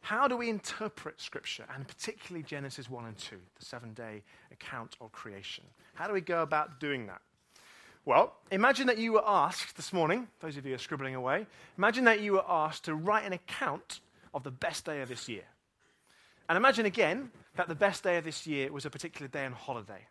How 0.00 0.26
do 0.28 0.36
we 0.36 0.48
interpret 0.48 1.20
Scripture, 1.20 1.64
and 1.74 1.86
particularly 1.86 2.42
Genesis 2.42 2.88
1 2.88 3.04
and 3.04 3.18
2, 3.18 3.36
the 3.58 3.64
seven 3.64 3.92
day 3.92 4.22
account 4.50 4.96
of 5.00 5.12
creation? 5.12 5.64
How 5.94 6.06
do 6.06 6.12
we 6.12 6.20
go 6.20 6.42
about 6.42 6.80
doing 6.80 7.06
that? 7.06 7.20
Well, 8.06 8.34
imagine 8.50 8.86
that 8.86 8.98
you 8.98 9.12
were 9.12 9.22
asked 9.26 9.76
this 9.76 9.92
morning, 9.92 10.26
those 10.40 10.56
of 10.56 10.64
you 10.64 10.70
who 10.70 10.74
are 10.76 10.78
scribbling 10.78 11.14
away, 11.14 11.46
imagine 11.76 12.04
that 12.04 12.20
you 12.20 12.32
were 12.32 12.44
asked 12.48 12.86
to 12.86 12.94
write 12.94 13.26
an 13.26 13.34
account 13.34 14.00
of 14.32 14.42
the 14.42 14.50
best 14.50 14.86
day 14.86 15.02
of 15.02 15.08
this 15.08 15.28
year. 15.28 15.44
And 16.48 16.56
imagine 16.56 16.86
again 16.86 17.30
that 17.56 17.68
the 17.68 17.74
best 17.74 18.02
day 18.02 18.16
of 18.16 18.24
this 18.24 18.46
year 18.46 18.72
was 18.72 18.86
a 18.86 18.90
particular 18.90 19.28
day 19.28 19.44
on 19.44 19.52
holiday. 19.52 20.06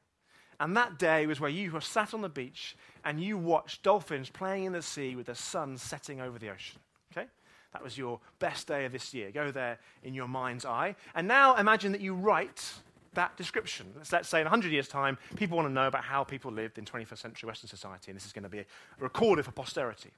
And 0.60 0.78
that 0.78 1.00
day 1.00 1.26
was 1.26 1.40
where 1.40 1.50
you 1.50 1.72
were 1.72 1.82
sat 1.82 2.14
on 2.14 2.22
the 2.22 2.30
beach 2.30 2.76
and 3.04 3.20
you 3.20 3.38
watched 3.38 3.84
dolphins 3.84 4.30
playing 4.30 4.66
in 4.66 4.74
the 4.74 4.82
sea 4.82 5.16
with 5.16 5.26
the 5.26 5.36
sun 5.36 5.78
setting 5.78 6.22
over 6.22 6.38
the 6.38 6.50
ocean. 6.50 6.80
Okay? 7.12 7.28
That 7.74 7.84
was 7.84 7.98
your 7.98 8.20
best 8.40 8.68
day 8.68 8.86
of 8.86 8.92
this 8.92 9.14
year. 9.14 9.32
Go 9.32 9.52
there 9.52 9.80
in 10.04 10.14
your 10.14 10.28
mind's 10.28 10.66
eye. 10.66 10.96
And 11.14 11.28
now 11.28 11.56
imagine 11.56 11.92
that 11.92 12.02
you 12.02 12.16
write 12.16 12.74
that 13.14 13.36
description. 13.38 13.88
Let's, 13.98 14.12
let's 14.12 14.30
say 14.30 14.40
in 14.40 14.46
100 14.46 14.72
years' 14.72 14.88
time, 14.88 15.18
people 15.36 15.58
want 15.58 15.68
to 15.68 15.74
know 15.74 15.88
about 15.88 16.04
how 16.04 16.24
people 16.24 16.52
lived 16.52 16.78
in 16.78 16.86
21st 16.86 17.18
century 17.18 17.48
Western 17.48 17.68
society, 17.68 18.12
and 18.12 18.16
this 18.16 18.26
is 18.26 18.34
going 18.34 18.44
to 18.44 18.50
be 18.50 18.60
a 18.60 18.66
recorded 19.00 19.46
for 19.46 19.52
posterity. 19.52 20.12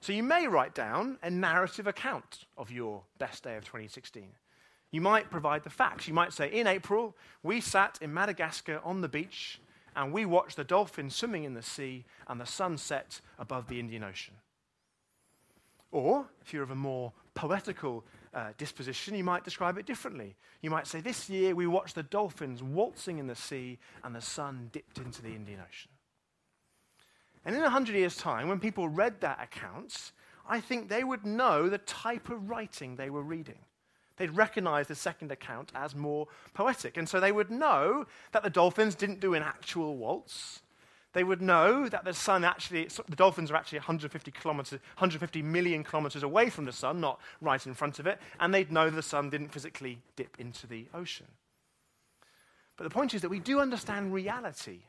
So 0.00 0.12
you 0.12 0.22
may 0.22 0.48
write 0.48 0.74
down 0.74 1.18
a 1.22 1.30
narrative 1.30 1.86
account 1.86 2.46
of 2.58 2.70
your 2.72 3.02
best 3.18 3.44
day 3.44 3.56
of 3.56 3.64
2016. 3.64 4.28
You 4.90 5.00
might 5.00 5.30
provide 5.30 5.62
the 5.62 5.70
facts. 5.70 6.08
You 6.08 6.14
might 6.14 6.32
say, 6.32 6.48
in 6.48 6.66
April, 6.66 7.16
we 7.42 7.60
sat 7.60 7.98
in 8.02 8.12
Madagascar 8.12 8.80
on 8.84 9.00
the 9.00 9.08
beach 9.08 9.60
and 9.94 10.12
we 10.12 10.24
watched 10.24 10.56
the 10.56 10.64
dolphins 10.64 11.14
swimming 11.14 11.44
in 11.44 11.54
the 11.54 11.62
sea 11.62 12.04
and 12.26 12.40
the 12.40 12.46
sun 12.46 12.78
set 12.78 13.20
above 13.38 13.68
the 13.68 13.78
Indian 13.78 14.02
Ocean. 14.02 14.34
Or, 15.92 16.26
if 16.44 16.52
you're 16.52 16.62
of 16.62 16.70
a 16.70 16.74
more 16.74 17.12
poetical 17.34 18.04
uh, 18.34 18.48
disposition, 18.58 19.14
you 19.14 19.22
might 19.22 19.44
describe 19.44 19.78
it 19.78 19.86
differently. 19.86 20.34
You 20.60 20.70
might 20.70 20.86
say, 20.86 21.00
This 21.00 21.30
year 21.30 21.54
we 21.54 21.66
watched 21.66 21.94
the 21.94 22.02
dolphins 22.02 22.62
waltzing 22.62 23.18
in 23.18 23.26
the 23.28 23.36
sea 23.36 23.78
and 24.02 24.14
the 24.14 24.20
sun 24.20 24.70
dipped 24.72 24.98
into 24.98 25.22
the 25.22 25.34
Indian 25.34 25.60
Ocean. 25.60 25.90
And 27.44 27.54
in 27.54 27.62
a 27.62 27.70
hundred 27.70 27.94
years' 27.94 28.16
time, 28.16 28.48
when 28.48 28.58
people 28.58 28.88
read 28.88 29.20
that 29.20 29.40
account, 29.40 30.12
I 30.48 30.60
think 30.60 30.88
they 30.88 31.04
would 31.04 31.24
know 31.24 31.68
the 31.68 31.78
type 31.78 32.30
of 32.30 32.50
writing 32.50 32.96
they 32.96 33.10
were 33.10 33.22
reading 33.22 33.58
they'd 34.16 34.30
recognize 34.36 34.86
the 34.86 34.94
second 34.94 35.32
account 35.32 35.72
as 35.74 35.94
more 35.94 36.28
poetic. 36.54 36.96
And 36.96 37.08
so 37.08 37.18
they 37.18 37.32
would 37.32 37.50
know 37.50 38.06
that 38.32 38.42
the 38.42 38.50
dolphins 38.50 38.94
didn't 38.94 39.20
do 39.20 39.34
an 39.34 39.42
actual 39.42 39.96
waltz. 39.96 40.62
They 41.12 41.24
would 41.24 41.42
know 41.42 41.88
that 41.88 42.04
the 42.04 42.14
sun 42.14 42.42
actually, 42.44 42.88
the 43.08 43.16
dolphins 43.16 43.50
are 43.50 43.56
actually 43.56 43.80
150 43.80 44.30
kilometers, 44.30 44.80
150 44.96 45.42
million 45.42 45.84
kilometers 45.84 46.22
away 46.22 46.48
from 46.48 46.64
the 46.64 46.72
sun, 46.72 47.00
not 47.00 47.20
right 47.40 47.64
in 47.66 47.74
front 47.74 47.98
of 47.98 48.06
it. 48.06 48.18
And 48.40 48.54
they'd 48.54 48.72
know 48.72 48.88
the 48.88 49.02
sun 49.02 49.28
didn't 49.28 49.52
physically 49.52 49.98
dip 50.16 50.36
into 50.38 50.66
the 50.66 50.86
ocean. 50.94 51.26
But 52.76 52.84
the 52.84 52.90
point 52.90 53.12
is 53.12 53.20
that 53.20 53.28
we 53.28 53.40
do 53.40 53.60
understand 53.60 54.14
reality, 54.14 54.80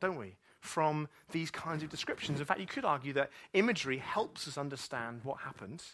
don't 0.00 0.18
we, 0.18 0.36
from 0.60 1.08
these 1.30 1.50
kinds 1.50 1.84
of 1.84 1.88
descriptions. 1.88 2.40
In 2.40 2.46
fact, 2.46 2.60
you 2.60 2.66
could 2.66 2.84
argue 2.84 3.12
that 3.12 3.30
imagery 3.52 3.98
helps 3.98 4.48
us 4.48 4.58
understand 4.58 5.20
what 5.22 5.38
happened 5.38 5.84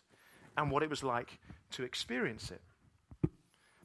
and 0.57 0.71
what 0.71 0.83
it 0.83 0.89
was 0.89 1.03
like 1.03 1.39
to 1.73 1.83
experience 1.83 2.51
it. 2.51 2.63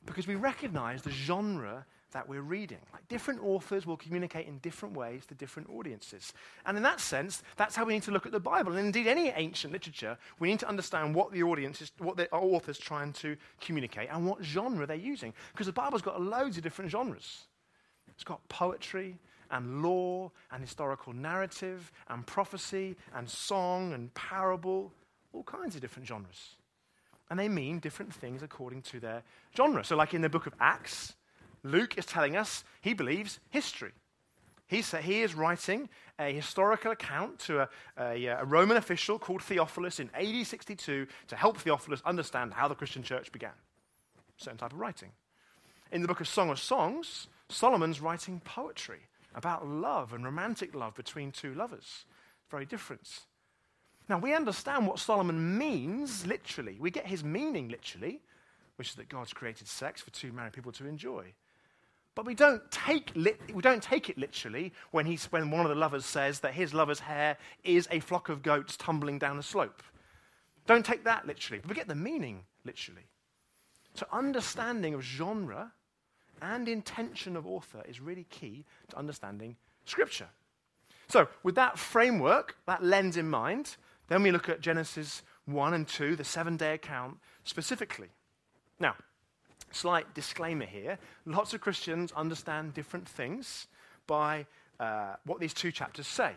Because 0.05 0.27
we 0.27 0.35
recognize 0.35 1.01
the 1.01 1.11
genre 1.11 1.85
that 2.11 2.27
we're 2.27 2.41
reading. 2.41 2.79
Like 2.93 3.07
different 3.07 3.43
authors 3.43 3.85
will 3.85 3.97
communicate 3.97 4.47
in 4.47 4.57
different 4.59 4.95
ways 4.95 5.25
to 5.27 5.35
different 5.35 5.69
audiences. 5.69 6.33
And 6.65 6.77
in 6.77 6.83
that 6.83 6.99
sense, 6.99 7.43
that's 7.57 7.75
how 7.75 7.85
we 7.85 7.93
need 7.93 8.03
to 8.03 8.11
look 8.11 8.25
at 8.25 8.31
the 8.31 8.39
Bible. 8.39 8.71
And 8.71 8.79
indeed, 8.79 9.07
any 9.07 9.29
ancient 9.29 9.73
literature, 9.73 10.17
we 10.39 10.49
need 10.49 10.59
to 10.59 10.67
understand 10.67 11.15
what 11.15 11.31
the 11.31 11.43
audience 11.43 11.81
is, 11.81 11.91
what 11.97 12.17
the 12.17 12.31
author's 12.31 12.77
trying 12.77 13.13
to 13.13 13.37
communicate 13.61 14.09
and 14.11 14.25
what 14.25 14.43
genre 14.43 14.85
they're 14.85 14.95
using. 14.95 15.33
Because 15.51 15.67
the 15.67 15.73
Bible's 15.73 16.01
got 16.01 16.21
loads 16.21 16.57
of 16.57 16.63
different 16.63 16.91
genres. 16.91 17.45
It's 18.09 18.23
got 18.23 18.47
poetry 18.49 19.17
and 19.51 19.81
law 19.81 20.31
and 20.51 20.61
historical 20.61 21.13
narrative 21.13 21.91
and 22.09 22.25
prophecy 22.25 22.95
and 23.15 23.29
song 23.29 23.93
and 23.93 24.13
parable, 24.13 24.91
all 25.33 25.43
kinds 25.43 25.75
of 25.75 25.81
different 25.81 26.07
genres. 26.07 26.55
And 27.29 27.39
they 27.39 27.47
mean 27.47 27.79
different 27.79 28.13
things 28.13 28.41
according 28.41 28.81
to 28.83 28.99
their 28.99 29.23
genre. 29.55 29.83
So, 29.83 29.95
like 29.95 30.13
in 30.13 30.21
the 30.21 30.29
book 30.29 30.47
of 30.47 30.53
Acts, 30.59 31.13
Luke 31.63 31.97
is 31.97 32.05
telling 32.05 32.35
us 32.35 32.63
he 32.81 32.93
believes 32.93 33.39
history. 33.49 33.91
He, 34.67 34.81
sa- 34.81 34.97
he 34.97 35.21
is 35.21 35.33
writing 35.33 35.89
a 36.19 36.31
historical 36.31 36.91
account 36.91 37.39
to 37.39 37.61
a, 37.61 37.69
a, 37.97 38.25
a 38.25 38.45
Roman 38.45 38.77
official 38.77 39.17
called 39.17 39.41
Theophilus 39.41 39.99
in 39.99 40.09
AD 40.13 40.45
62 40.45 41.07
to 41.27 41.35
help 41.35 41.57
Theophilus 41.57 42.01
understand 42.05 42.53
how 42.53 42.67
the 42.67 42.75
Christian 42.75 43.01
church 43.01 43.31
began. 43.31 43.53
Certain 44.37 44.57
type 44.57 44.73
of 44.73 44.79
writing. 44.79 45.09
In 45.91 46.01
the 46.01 46.07
book 46.07 46.21
of 46.21 46.27
Song 46.27 46.51
of 46.51 46.59
Songs, 46.59 47.27
Solomon's 47.49 47.99
writing 47.99 48.41
poetry 48.45 48.99
about 49.33 49.67
love 49.67 50.13
and 50.13 50.23
romantic 50.23 50.75
love 50.75 50.95
between 50.95 51.31
two 51.31 51.55
lovers. 51.55 52.05
Very 52.51 52.65
different. 52.65 53.21
Now, 54.07 54.17
we 54.17 54.33
understand 54.33 54.87
what 54.87 54.99
Solomon 54.99 55.57
means 55.57 56.25
literally. 56.25 56.77
We 56.79 56.91
get 56.91 57.05
his 57.05 57.23
meaning 57.23 57.69
literally, 57.69 58.21
which 58.75 58.89
is 58.89 58.95
that 58.95 59.09
God's 59.09 59.33
created 59.33 59.67
sex 59.67 60.01
for 60.01 60.11
two 60.11 60.31
married 60.31 60.53
people 60.53 60.71
to 60.73 60.87
enjoy. 60.87 61.33
But 62.19 62.25
we 62.25 62.35
don't 62.35 62.69
take, 62.69 63.13
we 63.15 63.61
don't 63.61 63.81
take 63.81 64.09
it 64.09 64.17
literally 64.17 64.73
when, 64.91 65.05
he's, 65.05 65.31
when 65.31 65.51
one 65.51 65.61
of 65.61 65.69
the 65.69 65.75
lovers 65.75 66.05
says 66.05 66.41
that 66.41 66.53
his 66.53 66.73
lover's 66.73 66.99
hair 66.99 67.37
is 67.63 67.87
a 67.91 68.01
flock 68.01 68.27
of 68.27 68.43
goats 68.43 68.75
tumbling 68.75 69.19
down 69.19 69.39
a 69.39 69.41
slope. 69.41 69.81
Don't 70.67 70.85
take 70.85 71.05
that 71.05 71.25
literally. 71.25 71.59
But 71.61 71.69
we 71.69 71.75
get 71.77 71.87
the 71.87 71.95
meaning 71.95 72.43
literally. 72.65 73.07
So, 73.93 74.05
understanding 74.11 74.93
of 74.93 75.01
genre 75.01 75.71
and 76.41 76.67
intention 76.67 77.37
of 77.37 77.47
author 77.47 77.83
is 77.87 78.01
really 78.01 78.25
key 78.25 78.65
to 78.89 78.97
understanding 78.97 79.55
Scripture. 79.85 80.27
So, 81.07 81.29
with 81.41 81.55
that 81.55 81.79
framework, 81.79 82.57
that 82.67 82.83
lens 82.83 83.15
in 83.15 83.29
mind, 83.29 83.77
then 84.09 84.23
we 84.23 84.31
look 84.31 84.49
at 84.49 84.59
Genesis 84.59 85.23
1 85.45 85.73
and 85.73 85.87
2, 85.87 86.17
the 86.17 86.25
seven 86.25 86.57
day 86.57 86.73
account 86.73 87.19
specifically. 87.45 88.09
Now, 88.77 88.95
slight 89.71 90.13
disclaimer 90.13 90.65
here 90.65 90.97
lots 91.25 91.53
of 91.53 91.61
Christians 91.61 92.11
understand 92.13 92.73
different 92.73 93.07
things 93.07 93.67
by 94.07 94.45
uh, 94.79 95.15
what 95.25 95.39
these 95.39 95.53
two 95.53 95.71
chapters 95.71 96.07
say. 96.07 96.33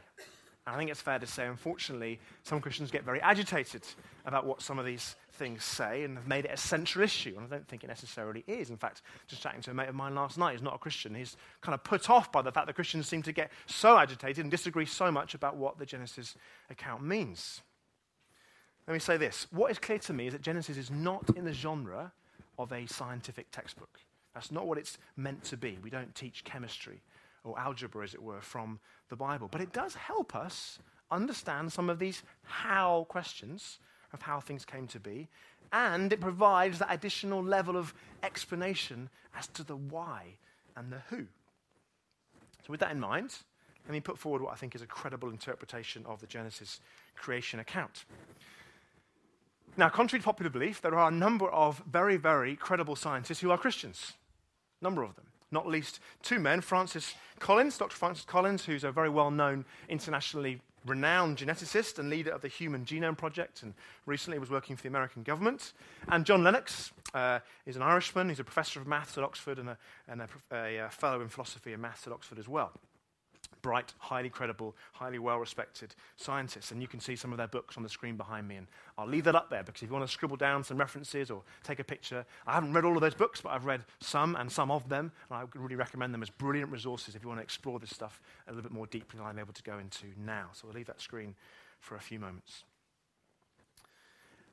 And 0.67 0.77
I 0.77 0.79
think 0.79 0.91
it's 0.91 1.01
fair 1.01 1.19
to 1.19 1.27
say, 1.27 1.47
unfortunately, 1.47 2.21
some 2.45 2.61
Christians 2.61 2.93
get 2.93 3.05
very 3.05 3.21
agitated 3.21 3.83
about 4.25 4.47
what 4.47 4.63
some 4.63 4.79
of 4.79 4.85
these 4.85 5.17
things 5.33 5.65
say 5.65 6.05
and 6.05 6.17
have 6.17 6.29
made 6.29 6.45
it 6.45 6.53
a 6.53 6.57
central 6.57 7.05
issue. 7.05 7.35
And 7.37 7.47
I 7.47 7.49
don't 7.49 7.67
think 7.67 7.83
it 7.83 7.89
necessarily 7.89 8.45
is. 8.47 8.71
In 8.71 8.77
fact, 8.77 9.03
just 9.27 9.43
chatting 9.43 9.61
to 9.63 9.73
a 9.73 9.75
mate 9.75 9.89
of 9.89 9.97
mine 9.97 10.15
last 10.15 10.39
night, 10.39 10.53
he's 10.53 10.63
not 10.63 10.75
a 10.75 10.79
Christian. 10.79 11.17
He's 11.17 11.37
kind 11.63 11.75
of 11.75 11.83
put 11.83 12.09
off 12.09 12.31
by 12.31 12.43
the 12.43 12.53
fact 12.53 12.69
that 12.69 12.75
Christians 12.75 13.09
seem 13.09 13.23
to 13.23 13.33
get 13.33 13.51
so 13.67 13.99
agitated 13.99 14.45
and 14.45 14.53
disagree 14.53 14.87
so 14.87 15.11
much 15.11 15.35
about 15.35 15.57
what 15.57 15.79
the 15.79 15.87
Genesis 15.87 16.37
account 16.71 17.03
means. 17.03 17.61
Let 18.87 18.95
me 18.95 19.01
say 19.01 19.17
this. 19.17 19.49
What 19.51 19.71
is 19.73 19.81
clear 19.81 19.99
to 19.99 20.13
me 20.13 20.29
is 20.29 20.33
that 20.33 20.43
Genesis 20.43 20.77
is 20.77 20.91
not 20.93 21.29
in 21.37 21.45
the 21.45 21.53
genre 21.53 22.13
of 22.63 22.73
a 22.73 22.87
scientific 22.87 23.51
textbook. 23.51 24.01
That's 24.35 24.51
not 24.51 24.67
what 24.67 24.79
it's 24.79 24.99
meant 25.17 25.45
to 25.45 25.57
be. 25.57 25.79
We 25.83 25.91
don't 25.91 26.15
teach 26.15 26.45
chemistry 26.45 27.03
or 27.45 27.59
algebra, 27.59 28.05
as 28.05 28.15
it 28.15 28.23
were, 28.23 28.41
from 28.41 28.79
the 29.09 29.17
Bible. 29.17 29.49
But 29.51 29.61
it 29.61 29.73
does 29.73 29.95
help 29.95 30.35
us 30.35 30.79
understand 31.11 31.73
some 31.73 31.91
of 31.91 31.99
these 31.99 32.23
how 32.45 33.07
questions 33.09 33.79
of 34.13 34.23
how 34.23 34.41
things 34.41 34.65
came 34.65 34.87
to 34.89 35.01
be, 35.01 35.29
and 35.73 36.13
it 36.13 36.21
provides 36.21 36.79
that 36.79 36.93
additional 36.93 37.43
level 37.43 37.77
of 37.77 37.95
explanation 38.23 39.09
as 39.37 39.47
to 39.49 39.65
the 39.65 39.77
why 39.77 40.37
and 40.77 40.93
the 40.93 41.01
who. 41.09 41.27
So, 42.65 42.71
with 42.71 42.81
that 42.81 42.93
in 42.93 43.01
mind, 43.01 43.35
let 43.87 43.93
me 43.93 44.01
put 44.01 44.19
forward 44.19 44.43
what 44.43 44.53
I 44.53 44.57
think 44.57 44.75
is 44.75 44.83
a 44.83 44.87
credible 44.87 45.31
interpretation 45.31 46.05
of 46.07 46.21
the 46.21 46.27
Genesis 46.27 46.81
creation 47.17 47.59
account. 47.59 48.05
Now, 49.77 49.89
contrary 49.89 50.21
to 50.21 50.25
popular 50.25 50.51
belief, 50.51 50.83
there 50.83 50.99
are 50.99 51.09
a 51.09 51.15
number 51.15 51.49
of 51.49 51.83
very, 51.91 52.19
very 52.19 52.57
credible 52.57 52.95
scientists 52.95 53.41
who 53.41 53.51
are 53.51 53.57
Christians. 53.59 54.13
A 54.81 54.85
number 54.85 55.03
of 55.03 55.15
them. 55.17 55.25
Not 55.51 55.67
least 55.67 56.01
two 56.23 56.39
men, 56.39 56.61
Francis 56.61 57.15
Collins, 57.39 57.79
Dr. 57.79 57.97
Francis 57.97 58.25
Collins, 58.25 58.65
who's 58.65 58.85
a 58.85 58.93
very 58.93 59.09
well 59.09 59.31
known, 59.31 59.65
internationally 59.89 60.61
renowned 60.85 61.39
geneticist 61.39 61.99
and 61.99 62.11
leader 62.11 62.33
of 62.33 62.43
the 62.43 62.49
Human 62.49 62.85
Genome 62.85 63.17
Project, 63.17 63.63
and 63.63 63.73
recently 64.05 64.39
was 64.39 64.51
working 64.51 64.77
for 64.77 64.83
the 64.83 64.89
American 64.89 65.23
government. 65.23 65.73
And 66.09 66.27
John 66.27 66.43
Lennox 66.43 66.93
uh, 67.15 67.39
is 67.67 67.77
an 67.77 67.83
Irishman. 67.83 68.29
He's 68.29 68.41
a 68.41 68.45
professor 68.45 68.81
of 68.81 68.87
maths 68.87 69.17
at 69.17 69.25
Oxford 69.25 69.59
and, 69.59 69.71
a, 69.71 69.79
and 70.09 70.23
a, 70.23 70.29
a, 70.51 70.77
a 70.79 70.91
fellow 70.91 71.21
in 71.21 71.29
philosophy 71.29 71.73
and 71.73 71.81
maths 71.81 72.07
at 72.07 72.13
Oxford 72.13 72.39
as 72.39 72.49
well 72.49 72.73
bright, 73.63 73.95
highly 73.99 74.29
credible, 74.29 74.75
highly 74.93 75.19
well 75.19 75.39
respected 75.39 75.95
scientists. 76.17 76.71
And 76.71 76.83
you 76.83 76.89
can 76.89 77.01
see 77.01 77.17
some 77.17 77.33
of 77.33 77.39
their 77.39 77.47
books 77.47 77.77
on 77.77 77.83
the 77.83 77.89
screen 77.89 78.17
behind 78.17 78.47
me. 78.47 78.57
And 78.57 78.67
I'll 78.99 79.07
leave 79.07 79.25
that 79.25 79.35
up 79.35 79.49
there 79.49 79.63
because 79.63 79.83
if 79.83 79.89
you 79.89 79.95
want 79.95 80.07
to 80.07 80.13
scribble 80.13 80.37
down 80.37 80.65
some 80.65 80.77
references 80.77 81.31
or 81.31 81.43
take 81.63 81.79
a 81.79 81.85
picture, 81.85 82.27
I 82.47 82.53
haven't 82.53 82.73
read 82.73 82.85
all 82.85 82.95
of 82.95 83.01
those 83.01 83.15
books, 83.15 83.41
but 83.41 83.51
I've 83.51 83.65
read 83.65 83.85
some 84.01 84.37
and 84.37 84.51
some 84.51 84.71
of 84.71 84.89
them. 84.89 85.13
And 85.31 85.39
I 85.39 85.59
really 85.59 85.77
recommend 85.77 86.13
them 86.13 86.23
as 86.23 86.31
brilliant 86.31 86.71
resources 86.71 87.15
if 87.15 87.23
you 87.23 87.29
want 87.29 87.39
to 87.39 87.45
explore 87.45 87.79
this 87.79 87.91
stuff 87.91 88.21
a 88.47 88.51
little 88.51 88.63
bit 88.63 88.73
more 88.73 88.87
deeply 88.87 89.19
than 89.19 89.27
I'm 89.27 89.39
able 89.39 89.55
to 89.55 89.63
go 89.63 89.79
into 89.79 90.07
now. 90.19 90.49
So 90.53 90.69
I'll 90.69 90.75
leave 90.75 90.87
that 90.87 91.01
screen 91.01 91.35
for 91.81 91.97
a 91.97 92.01
few 92.01 92.19
moments. 92.19 92.65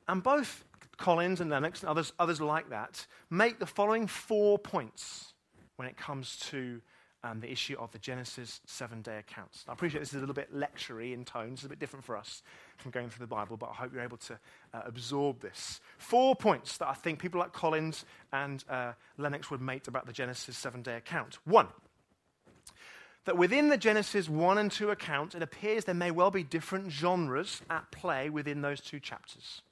And 0.08 0.22
both 0.22 0.64
Collins 0.96 1.40
and 1.40 1.50
Lennox 1.50 1.80
and 1.80 1.88
others, 1.88 2.12
others 2.18 2.40
like 2.40 2.68
that 2.70 3.06
make 3.30 3.58
the 3.58 3.66
following 3.66 4.06
four 4.06 4.58
points 4.58 5.34
when 5.76 5.88
it 5.88 5.96
comes 5.96 6.36
to 6.36 6.82
um, 7.22 7.40
the 7.40 7.50
issue 7.50 7.76
of 7.78 7.90
the 7.92 7.98
Genesis 7.98 8.60
seven 8.66 9.02
day 9.02 9.18
accounts. 9.18 9.64
I 9.68 9.72
appreciate 9.72 10.00
this 10.00 10.10
is 10.10 10.16
a 10.16 10.20
little 10.20 10.34
bit 10.34 10.54
lectury 10.54 11.12
in 11.12 11.24
tone, 11.24 11.52
it's 11.52 11.64
a 11.64 11.68
bit 11.68 11.78
different 11.78 12.04
for 12.04 12.16
us 12.16 12.42
from 12.78 12.90
going 12.90 13.10
through 13.10 13.24
the 13.24 13.34
Bible, 13.34 13.56
but 13.56 13.70
I 13.70 13.74
hope 13.74 13.92
you're 13.92 14.02
able 14.02 14.16
to 14.18 14.38
uh, 14.72 14.80
absorb 14.84 15.40
this. 15.40 15.80
Four 15.98 16.34
points 16.34 16.78
that 16.78 16.88
I 16.88 16.94
think 16.94 17.18
people 17.18 17.40
like 17.40 17.52
Collins 17.52 18.04
and 18.32 18.64
uh, 18.68 18.92
Lennox 19.18 19.50
would 19.50 19.60
make 19.60 19.86
about 19.86 20.06
the 20.06 20.12
Genesis 20.12 20.56
seven 20.56 20.82
day 20.82 20.96
account. 20.96 21.38
One, 21.44 21.68
that 23.24 23.36
within 23.36 23.68
the 23.68 23.76
Genesis 23.76 24.28
1 24.28 24.58
and 24.58 24.72
2 24.72 24.90
account, 24.90 25.34
it 25.34 25.42
appears 25.42 25.84
there 25.84 25.94
may 25.94 26.10
well 26.10 26.30
be 26.30 26.42
different 26.42 26.90
genres 26.90 27.60
at 27.68 27.90
play 27.90 28.30
within 28.30 28.62
those 28.62 28.80
two 28.80 28.98
chapters, 28.98 29.62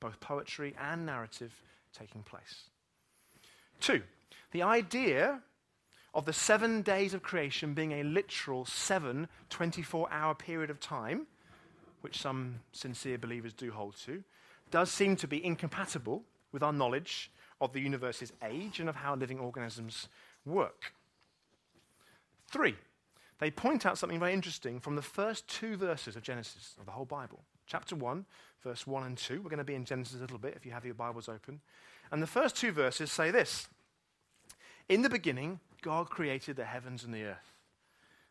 both 0.00 0.20
poetry 0.20 0.74
and 0.80 1.04
narrative 1.04 1.52
taking 1.92 2.22
place. 2.22 2.70
Two, 3.80 4.02
the 4.52 4.62
idea 4.62 5.42
of 6.14 6.24
the 6.24 6.32
seven 6.32 6.82
days 6.82 7.14
of 7.14 7.22
creation 7.22 7.74
being 7.74 7.92
a 7.92 8.02
literal 8.02 8.64
seven 8.64 9.28
24 9.50 10.08
hour 10.12 10.34
period 10.34 10.70
of 10.70 10.78
time, 10.78 11.26
which 12.02 12.20
some 12.20 12.60
sincere 12.72 13.18
believers 13.18 13.52
do 13.52 13.70
hold 13.70 13.96
to, 14.04 14.22
does 14.70 14.90
seem 14.90 15.16
to 15.16 15.28
be 15.28 15.44
incompatible 15.44 16.22
with 16.52 16.62
our 16.62 16.72
knowledge 16.72 17.30
of 17.60 17.72
the 17.72 17.80
universe's 17.80 18.32
age 18.42 18.80
and 18.80 18.88
of 18.88 18.96
how 18.96 19.14
living 19.14 19.38
organisms 19.38 20.08
work. 20.44 20.92
Three, 22.48 22.76
they 23.38 23.50
point 23.50 23.86
out 23.86 23.96
something 23.96 24.18
very 24.18 24.32
interesting 24.32 24.80
from 24.80 24.96
the 24.96 25.02
first 25.02 25.48
two 25.48 25.76
verses 25.76 26.16
of 26.16 26.22
Genesis, 26.22 26.76
of 26.78 26.86
the 26.86 26.92
whole 26.92 27.04
Bible. 27.04 27.40
Chapter 27.66 27.96
1, 27.96 28.26
verse 28.62 28.86
1 28.86 29.04
and 29.04 29.16
2. 29.16 29.40
We're 29.40 29.48
going 29.48 29.58
to 29.58 29.64
be 29.64 29.74
in 29.74 29.84
Genesis 29.84 30.18
a 30.18 30.20
little 30.20 30.38
bit 30.38 30.54
if 30.56 30.66
you 30.66 30.72
have 30.72 30.84
your 30.84 30.94
Bibles 30.94 31.28
open. 31.28 31.60
And 32.10 32.22
the 32.22 32.26
first 32.26 32.56
two 32.56 32.72
verses 32.72 33.10
say 33.10 33.30
this 33.30 33.68
In 34.88 35.02
the 35.02 35.08
beginning, 35.08 35.60
God 35.82 36.08
created 36.08 36.56
the 36.56 36.64
heavens 36.64 37.04
and 37.04 37.12
the 37.12 37.24
earth. 37.24 37.52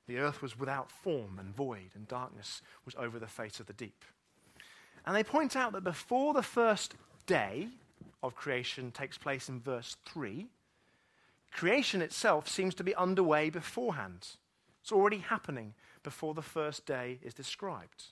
The 0.08 0.18
earth 0.18 0.42
was 0.42 0.60
without 0.60 0.92
form 0.92 1.38
and 1.40 1.56
void, 1.56 1.92
and 1.94 2.08
darkness 2.08 2.62
was 2.86 2.96
over 2.96 3.20
the 3.20 3.28
face 3.28 3.60
of 3.60 3.68
the 3.68 3.74
deep. 3.74 4.04
And 5.06 5.16
they 5.16 5.24
point 5.24 5.56
out 5.56 5.74
that 5.74 5.84
before 5.84 6.34
the 6.34 6.44
first 6.44 6.96
day 7.26 7.68
of 8.24 8.36
creation 8.36 8.92
takes 8.92 9.18
place 9.18 9.50
in 9.50 9.60
verse 9.60 9.98
3, 10.06 10.48
creation 11.52 12.02
itself 12.02 12.48
seems 12.48 12.76
to 12.76 12.84
be 12.84 12.96
underway 12.96 13.50
beforehand. 13.50 14.30
It's 14.82 14.92
already 14.92 15.20
happening 15.20 15.74
before 16.04 16.34
the 16.34 16.42
first 16.42 16.86
day 16.86 17.20
is 17.22 17.34
described. 17.34 18.06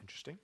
Interesting. 0.00 0.38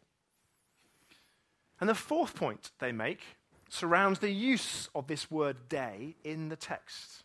And 1.81 1.89
the 1.89 1.95
fourth 1.95 2.35
point 2.35 2.71
they 2.79 2.93
make 2.93 3.21
surrounds 3.69 4.19
the 4.19 4.31
use 4.31 4.89
of 4.95 5.07
this 5.07 5.31
word 5.31 5.69
day 5.69 6.17
in 6.25 6.49
the 6.49 6.57
text. 6.57 7.25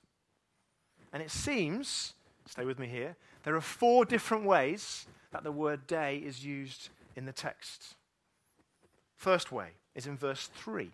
And 1.15 1.24
it 1.24 1.31
seems, 1.31 2.13
stay 2.45 2.65
with 2.65 2.77
me 2.77 2.88
here, 2.88 3.15
there 3.45 3.55
are 3.55 3.62
four 3.62 4.03
different 4.03 4.43
ways 4.43 5.07
that 5.31 5.45
the 5.45 5.51
word 5.51 5.88
day 5.88 6.17
is 6.17 6.43
used 6.43 6.89
in 7.15 7.24
the 7.24 7.31
text. 7.31 7.95
First 9.15 9.50
way 9.50 9.69
is 9.95 10.07
in 10.07 10.17
verse 10.17 10.50
3. 10.57 10.91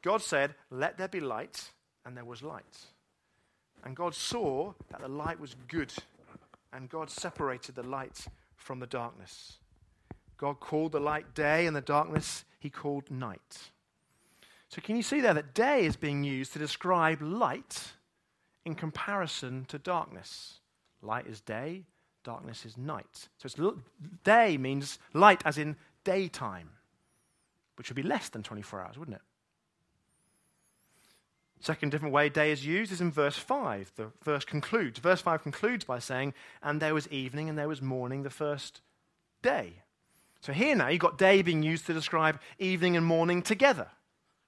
God 0.00 0.22
said, 0.22 0.54
Let 0.70 0.96
there 0.96 1.08
be 1.08 1.18
light, 1.18 1.72
and 2.06 2.16
there 2.16 2.24
was 2.24 2.40
light. 2.40 2.86
And 3.82 3.96
God 3.96 4.14
saw 4.14 4.74
that 4.92 5.00
the 5.00 5.08
light 5.08 5.40
was 5.40 5.56
good, 5.66 5.92
and 6.72 6.88
God 6.88 7.10
separated 7.10 7.74
the 7.74 7.82
light 7.82 8.28
from 8.54 8.78
the 8.78 8.86
darkness. 8.86 9.54
God 10.36 10.60
called 10.60 10.92
the 10.92 11.00
light 11.00 11.34
day, 11.34 11.66
and 11.66 11.74
the 11.74 11.80
darkness 11.80 12.44
he 12.60 12.70
called 12.70 13.10
night. 13.10 13.72
So, 14.68 14.80
can 14.80 14.94
you 14.94 15.02
see 15.02 15.20
there 15.20 15.34
that 15.34 15.52
day 15.52 15.84
is 15.84 15.96
being 15.96 16.22
used 16.22 16.52
to 16.52 16.60
describe 16.60 17.20
light 17.20 17.94
in 18.68 18.76
comparison 18.76 19.64
to 19.66 19.78
darkness? 19.78 20.60
Light 21.02 21.26
is 21.26 21.40
day, 21.40 21.84
darkness 22.22 22.64
is 22.64 22.76
night. 22.76 23.28
So, 23.38 23.46
it's, 23.46 23.56
day 24.22 24.56
means 24.56 24.98
light 25.12 25.42
as 25.44 25.58
in 25.58 25.76
daytime, 26.04 26.70
which 27.76 27.88
would 27.88 27.96
be 27.96 28.02
less 28.02 28.28
than 28.28 28.42
24 28.44 28.80
hours, 28.80 28.98
wouldn't 28.98 29.16
it? 29.16 29.22
Second 31.60 31.90
different 31.90 32.14
way 32.14 32.28
day 32.28 32.52
is 32.52 32.64
used 32.64 32.92
is 32.92 33.00
in 33.00 33.10
verse 33.10 33.36
5. 33.36 33.92
The 33.96 34.12
verse 34.22 34.44
concludes. 34.44 35.00
Verse 35.00 35.20
5 35.20 35.42
concludes 35.42 35.84
by 35.84 35.98
saying, 35.98 36.34
And 36.62 36.80
there 36.80 36.94
was 36.94 37.08
evening 37.08 37.48
and 37.48 37.58
there 37.58 37.68
was 37.68 37.82
morning 37.82 38.22
the 38.22 38.30
first 38.30 38.80
day. 39.42 39.82
So 40.40 40.52
here 40.52 40.76
now 40.76 40.88
you've 40.88 41.00
got 41.00 41.18
day 41.18 41.42
being 41.42 41.64
used 41.64 41.86
to 41.86 41.94
describe 41.94 42.38
evening 42.60 42.96
and 42.96 43.04
morning 43.04 43.42
together, 43.42 43.88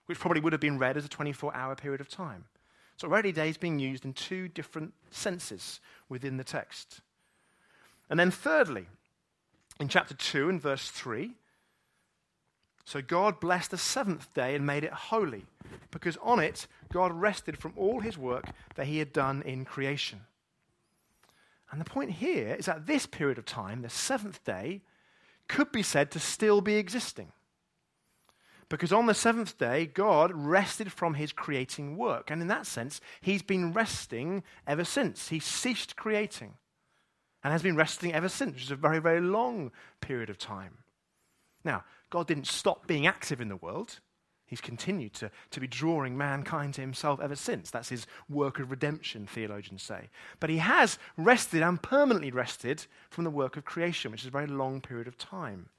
which 0.07 0.21
probably 0.21 0.41
would 0.41 0.53
have 0.53 0.61
been 0.61 0.79
read 0.79 0.97
as 0.97 1.05
a 1.05 1.09
24 1.09 1.55
hour 1.55 1.75
period 1.75 2.01
of 2.01 2.09
time. 2.09 2.45
So 3.01 3.09
already 3.09 3.33
day 3.33 3.49
is 3.49 3.57
being 3.57 3.79
used 3.79 4.05
in 4.05 4.13
two 4.13 4.47
different 4.47 4.93
senses 5.11 5.81
within 6.11 6.37
the 6.37 6.45
text. 6.45 7.01
And 8.11 8.21
then 8.21 8.31
thirdly, 8.31 8.89
in 9.81 9.89
chapter 9.89 10.13
2 10.13 10.51
and 10.51 10.61
verse 10.61 10.91
3, 10.91 11.31
so 12.85 13.01
God 13.01 13.41
blessed 13.41 13.71
the 13.71 13.79
seventh 13.79 14.35
day 14.35 14.55
and 14.55 14.67
made 14.67 14.85
it 14.85 14.93
holy, 14.93 15.47
because 15.91 16.19
on 16.19 16.41
it 16.41 16.67
God 16.93 17.11
rested 17.13 17.57
from 17.57 17.73
all 17.75 18.01
his 18.01 18.19
work 18.19 18.45
that 18.75 18.87
he 18.87 18.99
had 18.99 19.15
done 19.15 19.41
in 19.47 19.65
creation. 19.65 20.21
And 21.71 21.81
the 21.81 21.87
point 21.87 22.11
here 22.11 22.55
is 22.59 22.67
that 22.67 22.87
this 22.87 23.07
period 23.07 23.39
of 23.39 23.47
time, 23.47 23.81
the 23.81 23.89
seventh 23.89 24.45
day, 24.45 24.83
could 25.49 25.73
be 25.73 25.83
said 25.83 26.11
to 26.11 26.21
still 26.21 26.61
be 26.61 26.75
existing. 26.75 27.33
Because 28.71 28.93
on 28.93 29.07
the 29.07 29.15
seventh 29.15 29.59
day, 29.59 29.85
God 29.85 30.31
rested 30.33 30.93
from 30.93 31.15
his 31.15 31.33
creating 31.33 31.97
work. 31.97 32.31
And 32.31 32.41
in 32.41 32.49
that 32.49 32.67
sense, 32.67 33.01
he's 33.21 33.43
been 33.43 33.73
resting 33.73 34.45
ever 34.67 34.85
since. 34.85 35.29
He 35.29 35.41
ceased 35.41 35.97
creating 35.97 36.55
and 37.43 37.53
has 37.53 37.63
been 37.63 37.77
resting 37.77 38.15
ever 38.15 38.29
since, 38.29 38.55
which 38.55 38.63
is 38.65 38.71
a 38.71 38.77
very, 38.77 39.01
very 39.01 39.21
long 39.21 39.73
period 40.01 40.31
of 40.31 40.39
time. 40.39 40.79
Now, 41.65 41.83
God 42.11 42.29
didn't 42.29 42.47
stop 42.47 42.87
being 42.87 43.09
active 43.09 43.41
in 43.41 43.49
the 43.49 43.57
world. 43.57 43.99
He's 44.47 44.61
continued 44.61 45.15
to, 45.15 45.33
to 45.51 45.61
be 45.61 45.67
drawing 45.67 46.17
mankind 46.17 46.75
to 46.75 46.81
himself 46.81 47.21
ever 47.21 47.37
since. 47.37 47.73
That's 47.73 47.89
his 47.89 48.07
work 48.29 48.61
of 48.61 48.71
redemption, 48.71 49.27
theologians 49.27 49.83
say. 49.83 50.11
But 50.39 50.51
he 50.51 50.59
has 50.59 50.97
rested 51.17 51.63
and 51.63 51.83
permanently 51.83 52.31
rested 52.31 52.87
from 53.11 53.25
the 53.25 53.31
work 53.31 53.57
of 53.57 53.65
creation, 53.65 54.13
which 54.13 54.23
is 54.23 54.29
a 54.29 54.31
very 54.31 54.47
long 54.47 54.81
period 54.81 55.09
of 55.09 55.19
time. 55.19 55.71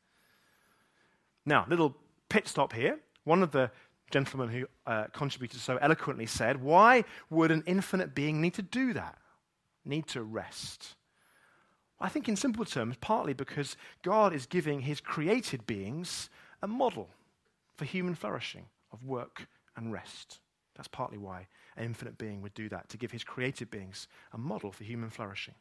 Now, 1.46 1.66
little 1.70 1.96
pit 2.32 2.48
stop 2.48 2.72
here. 2.72 2.98
One 3.26 3.44
of 3.44 3.52
the 3.52 3.70
gentlemen 4.10 4.50
who 4.50 4.66
uh, 4.88 5.06
contributed 5.14 5.60
so 5.60 5.78
eloquently 5.78 6.26
said, 6.26 6.62
Why 6.62 7.04
would 7.30 7.52
an 7.52 7.64
infinite 7.68 8.16
being 8.16 8.42
need 8.42 8.54
to 8.56 8.62
do 8.62 8.94
that? 8.94 9.18
Need 9.84 10.08
to 10.08 10.24
rest? 10.24 10.96
I 12.00 12.10
think, 12.10 12.30
in 12.30 12.36
simple 12.36 12.66
terms, 12.66 12.96
partly 13.00 13.34
because 13.34 13.76
God 14.02 14.34
is 14.34 14.46
giving 14.46 14.82
his 14.82 15.02
created 15.02 15.68
beings 15.68 16.30
a 16.64 16.68
model 16.68 17.10
for 17.76 17.86
human 17.86 18.16
flourishing 18.16 18.66
of 18.92 19.04
work 19.04 19.48
and 19.76 19.92
rest. 19.92 20.40
That's 20.76 20.88
partly 20.88 21.18
why 21.18 21.48
an 21.76 21.84
infinite 21.84 22.18
being 22.18 22.42
would 22.42 22.54
do 22.54 22.70
that, 22.70 22.90
to 22.90 22.98
give 22.98 23.12
his 23.12 23.24
created 23.24 23.70
beings 23.70 24.08
a 24.32 24.38
model 24.38 24.72
for 24.72 24.84
human 24.84 25.10
flourishing. 25.10 25.56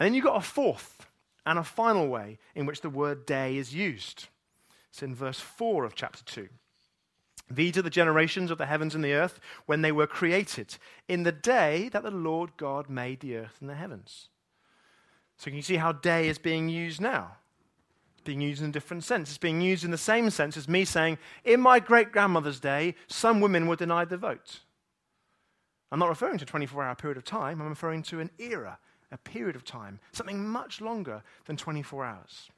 And 0.00 0.06
then 0.06 0.14
you've 0.14 0.24
got 0.24 0.36
a 0.36 0.40
fourth 0.40 1.06
and 1.46 1.58
a 1.58 1.64
final 1.64 2.08
way 2.08 2.38
in 2.54 2.66
which 2.66 2.80
the 2.80 2.90
word 2.90 3.26
day 3.26 3.56
is 3.56 3.74
used. 3.74 4.28
It's 4.90 5.02
in 5.02 5.14
verse 5.14 5.40
4 5.40 5.84
of 5.84 5.94
chapter 5.94 6.24
2. 6.24 6.48
These 7.50 7.78
are 7.78 7.82
the 7.82 7.90
generations 7.90 8.50
of 8.50 8.58
the 8.58 8.66
heavens 8.66 8.94
and 8.94 9.02
the 9.02 9.14
earth 9.14 9.40
when 9.66 9.82
they 9.82 9.92
were 9.92 10.06
created, 10.06 10.76
in 11.08 11.22
the 11.22 11.32
day 11.32 11.88
that 11.92 12.02
the 12.02 12.10
Lord 12.10 12.56
God 12.56 12.90
made 12.90 13.20
the 13.20 13.36
earth 13.36 13.56
and 13.60 13.70
the 13.70 13.74
heavens. 13.74 14.28
So 15.38 15.44
can 15.44 15.54
you 15.54 15.62
see 15.62 15.76
how 15.76 15.92
day 15.92 16.28
is 16.28 16.38
being 16.38 16.68
used 16.68 17.00
now? 17.00 17.36
It's 18.12 18.24
being 18.24 18.40
used 18.40 18.60
in 18.62 18.68
a 18.68 18.72
different 18.72 19.04
sense. 19.04 19.30
It's 19.30 19.38
being 19.38 19.60
used 19.60 19.84
in 19.84 19.90
the 19.90 19.96
same 19.96 20.28
sense 20.30 20.56
as 20.56 20.68
me 20.68 20.84
saying, 20.84 21.18
in 21.44 21.60
my 21.60 21.80
great 21.80 22.12
grandmother's 22.12 22.60
day, 22.60 22.96
some 23.06 23.40
women 23.40 23.66
were 23.66 23.76
denied 23.76 24.10
the 24.10 24.16
vote. 24.18 24.60
I'm 25.90 26.00
not 26.00 26.08
referring 26.08 26.38
to 26.38 26.44
a 26.44 26.46
24 26.46 26.82
hour 26.82 26.94
period 26.94 27.16
of 27.16 27.24
time, 27.24 27.62
I'm 27.62 27.68
referring 27.68 28.02
to 28.04 28.20
an 28.20 28.30
era, 28.38 28.78
a 29.10 29.16
period 29.16 29.56
of 29.56 29.64
time, 29.64 30.00
something 30.12 30.46
much 30.46 30.82
longer 30.82 31.22
than 31.46 31.56
24 31.56 32.04
hours. 32.04 32.50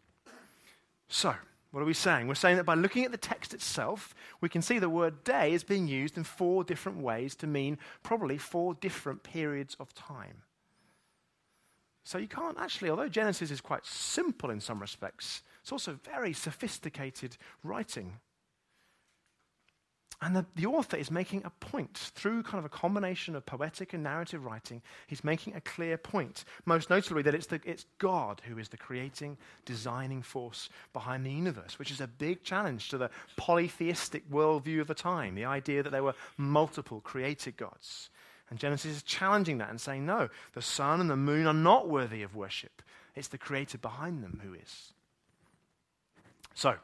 So, 1.09 1.35
what 1.71 1.81
are 1.81 1.87
we 1.87 1.95
saying? 1.95 2.27
We're 2.27 2.35
saying 2.35 2.57
that 2.57 2.65
by 2.65 2.75
looking 2.75 3.05
at 3.05 3.13
the 3.13 3.17
text 3.17 3.55
itself, 3.55 4.15
we 4.41 4.49
can 4.49 4.61
see 4.61 4.79
the 4.79 4.89
word 4.89 5.23
day 5.23 5.53
is 5.53 5.63
being 5.63 5.87
used 5.87 6.17
in 6.17 6.25
four 6.25 6.65
different 6.65 6.99
ways 6.99 7.37
to 7.37 7.47
mean 7.47 7.79
probably 8.03 8.39
four 8.39 8.75
different 8.75 9.23
periods 9.23 9.77
of 9.79 9.95
time. 9.95 10.43
So 12.03 12.19
you 12.19 12.27
can't 12.27 12.59
actually, 12.59 12.91
although 12.91 13.09
Genesis 13.09 13.53
is 13.53 13.61
quite 13.61 13.87
simple 13.87 14.51
in 14.51 14.61
some 14.61 14.81
respects, 14.81 15.43
it's 15.63 15.71
also 15.71 15.99
very 16.03 16.33
sophisticated 16.33 17.37
writing. 17.63 18.19
And 20.23 20.37
the, 20.37 20.45
the 20.55 20.67
author 20.67 20.99
is 20.99 21.11
making 21.11 21.43
a 21.45 21.51
point 21.51 21.97
through 22.15 22.43
kind 22.43 22.59
of 22.59 22.67
a 22.67 22.69
combination 22.69 23.35
of 23.35 23.47
poetic 23.47 23.95
and 23.95 24.03
narrative 24.03 24.45
writing. 24.45 24.83
He's 25.07 25.25
making 25.25 25.57
a 25.57 25.63
clear 25.63 25.97
point, 25.97 26.45
most 26.67 26.91
notably 26.91 27.23
that 27.23 27.35
it's, 27.35 27.47
the, 27.47 27.59
it's 27.65 27.87
God 27.97 28.43
who 28.47 28.59
is 28.59 28.69
the 28.69 28.77
creating, 28.77 29.39
designing 29.65 30.21
force 30.21 30.69
behind 30.93 31.25
the 31.25 31.33
universe, 31.33 31.79
which 31.79 31.91
is 31.91 32.03
a 32.03 32.07
big 32.07 32.43
challenge 32.43 32.91
to 32.91 32.99
the 32.99 33.11
polytheistic 33.37 34.31
worldview 34.31 34.83
of 34.83 34.89
the 34.89 34.95
time, 34.95 35.35
the 35.35 35.47
idea 35.47 35.83
that 35.83 35.91
there 35.91 36.05
were 36.05 36.15
multiple 36.37 37.01
created 37.01 37.57
gods. 37.57 38.11
And 38.51 38.59
Genesis 38.59 38.97
is 38.97 39.03
challenging 39.05 39.59
that 39.59 39.71
and 39.71 39.81
saying, 39.81 40.05
no, 40.05 40.29
the 40.53 40.61
sun 40.61 41.01
and 41.01 41.09
the 41.09 41.17
moon 41.17 41.47
are 41.47 41.55
not 41.55 41.89
worthy 41.89 42.23
of 42.23 42.37
worship. 42.37 42.83
It's 43.15 43.29
the 43.29 43.39
creator 43.39 43.79
behind 43.79 44.23
them 44.23 44.43
who 44.45 44.53
is. 44.53 44.93
So, 46.55 46.75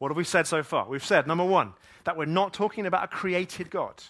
what 0.00 0.08
have 0.10 0.16
we 0.16 0.24
said 0.24 0.46
so 0.46 0.62
far? 0.62 0.88
We've 0.88 1.04
said, 1.04 1.26
number 1.26 1.44
one, 1.44 1.74
that 2.04 2.16
we're 2.16 2.24
not 2.24 2.54
talking 2.54 2.86
about 2.86 3.04
a 3.04 3.08
created 3.08 3.70
God. 3.70 4.02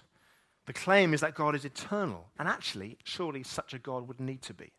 The 0.66 0.72
claim 0.72 1.12
is 1.12 1.20
that 1.20 1.35
God 1.35 1.57
is 1.57 1.64
eternal, 1.64 2.29
and 2.38 2.46
actually, 2.46 2.96
surely 3.03 3.42
such 3.42 3.74
a 3.74 3.79
God 3.81 4.07
would 4.07 4.20
need 4.20 4.40
to 4.42 4.55
be. 4.55 4.70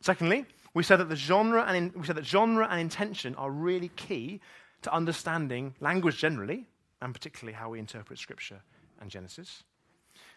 Secondly, 0.00 0.46
we 0.72 0.82
said 0.82 1.00
that 1.00 1.10
the 1.10 1.16
genre 1.16 1.64
and 1.64 1.76
in, 1.76 2.00
we 2.00 2.06
said 2.06 2.16
that 2.16 2.24
genre 2.24 2.66
and 2.70 2.80
intention 2.80 3.34
are 3.34 3.50
really 3.50 3.88
key 3.88 4.40
to 4.80 4.94
understanding 4.94 5.74
language 5.80 6.16
generally, 6.16 6.66
and 7.02 7.12
particularly 7.12 7.54
how 7.54 7.68
we 7.68 7.78
interpret 7.78 8.18
Scripture 8.18 8.62
and 9.02 9.10
Genesis. 9.10 9.64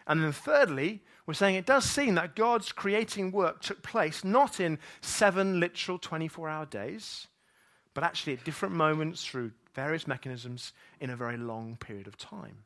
And 0.06 0.22
then, 0.22 0.32
thirdly, 0.32 1.00
we're 1.24 1.32
saying 1.32 1.54
it 1.54 1.64
does 1.64 1.86
seem 1.86 2.16
that 2.16 2.36
God's 2.36 2.70
creating 2.70 3.32
work 3.32 3.62
took 3.62 3.82
place 3.82 4.24
not 4.24 4.60
in 4.60 4.78
seven 5.00 5.58
literal 5.58 5.96
24 5.96 6.50
hour 6.50 6.66
days, 6.66 7.28
but 7.94 8.04
actually 8.04 8.34
at 8.34 8.44
different 8.44 8.74
moments 8.74 9.24
through 9.24 9.52
various 9.74 10.06
mechanisms 10.06 10.72
in 11.00 11.10
a 11.10 11.16
very 11.16 11.36
long 11.36 11.76
period 11.76 12.06
of 12.06 12.16
time. 12.16 12.58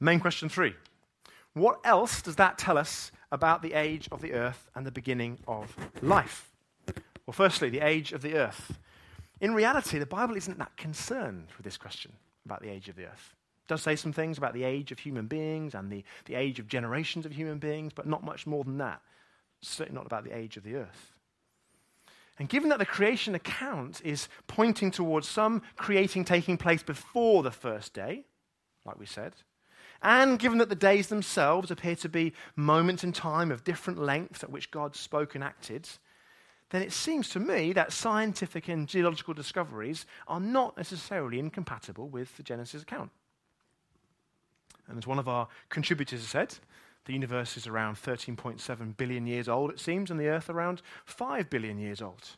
Main 0.00 0.20
question 0.20 0.48
three 0.48 0.74
What 1.54 1.80
else 1.84 2.22
does 2.22 2.36
that 2.36 2.58
tell 2.58 2.78
us 2.78 3.10
about 3.32 3.62
the 3.62 3.72
age 3.72 4.08
of 4.12 4.20
the 4.20 4.32
earth 4.32 4.68
and 4.74 4.86
the 4.86 4.92
beginning 4.92 5.38
of 5.48 5.74
life? 6.02 6.50
Well, 7.26 7.32
firstly, 7.32 7.68
the 7.68 7.80
age 7.80 8.12
of 8.12 8.22
the 8.22 8.34
earth. 8.34 8.78
In 9.40 9.54
reality, 9.54 9.98
the 9.98 10.06
Bible 10.06 10.36
isn't 10.36 10.58
that 10.58 10.76
concerned 10.76 11.48
with 11.56 11.64
this 11.64 11.76
question 11.76 12.12
about 12.44 12.62
the 12.62 12.70
age 12.70 12.88
of 12.88 12.96
the 12.96 13.04
earth 13.04 13.34
It 13.64 13.68
does 13.68 13.82
say 13.82 13.94
some 13.94 14.12
things 14.12 14.38
about 14.38 14.54
the 14.54 14.64
age 14.64 14.90
of 14.90 14.98
human 14.98 15.26
beings 15.26 15.74
and 15.74 15.92
the, 15.92 16.04
the 16.24 16.34
age 16.34 16.58
of 16.58 16.66
generations 16.68 17.26
of 17.26 17.32
human 17.32 17.58
beings, 17.58 17.92
but 17.92 18.06
not 18.06 18.24
much 18.24 18.46
more 18.46 18.64
than 18.64 18.78
that. 18.78 19.02
Certainly 19.60 19.98
not 19.98 20.06
about 20.06 20.24
the 20.24 20.36
age 20.36 20.56
of 20.56 20.62
the 20.62 20.76
earth. 20.76 21.12
And 22.38 22.48
given 22.48 22.68
that 22.68 22.78
the 22.78 22.86
creation 22.86 23.34
account 23.34 24.00
is 24.04 24.28
pointing 24.46 24.90
towards 24.90 25.28
some 25.28 25.62
creating 25.76 26.24
taking 26.24 26.56
place 26.56 26.82
before 26.82 27.42
the 27.42 27.50
first 27.50 27.94
day, 27.94 28.24
like 28.84 28.98
we 28.98 29.06
said, 29.06 29.34
and 30.00 30.38
given 30.38 30.58
that 30.58 30.68
the 30.68 30.76
days 30.76 31.08
themselves 31.08 31.70
appear 31.70 31.96
to 31.96 32.08
be 32.08 32.32
moments 32.54 33.02
in 33.02 33.12
time 33.12 33.50
of 33.50 33.64
different 33.64 33.98
lengths 33.98 34.44
at 34.44 34.50
which 34.50 34.70
God 34.70 34.94
spoke 34.94 35.34
and 35.34 35.42
acted, 35.42 35.88
then 36.70 36.82
it 36.82 36.92
seems 36.92 37.28
to 37.30 37.40
me 37.40 37.72
that 37.72 37.92
scientific 37.92 38.68
and 38.68 38.86
geological 38.86 39.34
discoveries 39.34 40.06
are 40.28 40.38
not 40.38 40.76
necessarily 40.76 41.40
incompatible 41.40 42.08
with 42.08 42.36
the 42.36 42.42
Genesis 42.42 42.82
account. 42.82 43.10
And 44.86 44.98
as 44.98 45.06
one 45.06 45.18
of 45.18 45.28
our 45.28 45.48
contributors 45.68 46.22
said, 46.22 46.56
the 47.08 47.14
universe 47.14 47.56
is 47.56 47.66
around 47.66 47.96
13.7 47.96 48.96
billion 48.98 49.26
years 49.26 49.48
old, 49.48 49.70
it 49.70 49.80
seems, 49.80 50.10
and 50.10 50.20
the 50.20 50.28
Earth 50.28 50.50
around 50.50 50.82
5 51.06 51.48
billion 51.48 51.78
years 51.78 52.02
old. 52.02 52.36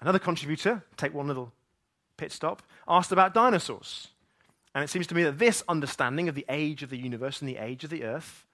Another 0.00 0.20
contributor, 0.20 0.84
take 0.96 1.12
one 1.12 1.26
little 1.26 1.52
pit 2.16 2.30
stop, 2.30 2.62
asked 2.86 3.10
about 3.10 3.34
dinosaurs. 3.34 4.06
And 4.72 4.84
it 4.84 4.88
seems 4.88 5.08
to 5.08 5.16
me 5.16 5.24
that 5.24 5.40
this 5.40 5.64
understanding 5.68 6.28
of 6.28 6.36
the 6.36 6.46
age 6.48 6.84
of 6.84 6.90
the 6.90 6.96
universe 6.96 7.40
and 7.40 7.48
the 7.48 7.56
age 7.56 7.82
of 7.82 7.90
the 7.90 8.04
Earth 8.04 8.46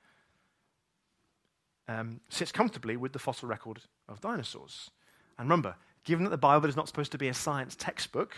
um, 1.86 2.22
sits 2.30 2.50
comfortably 2.50 2.96
with 2.96 3.12
the 3.12 3.18
fossil 3.18 3.50
record 3.50 3.82
of 4.08 4.22
dinosaurs. 4.22 4.90
And 5.38 5.46
remember, 5.46 5.76
given 6.04 6.24
that 6.24 6.30
the 6.30 6.38
Bible 6.38 6.70
is 6.70 6.76
not 6.76 6.88
supposed 6.88 7.12
to 7.12 7.18
be 7.18 7.28
a 7.28 7.34
science 7.34 7.76
textbook, 7.76 8.34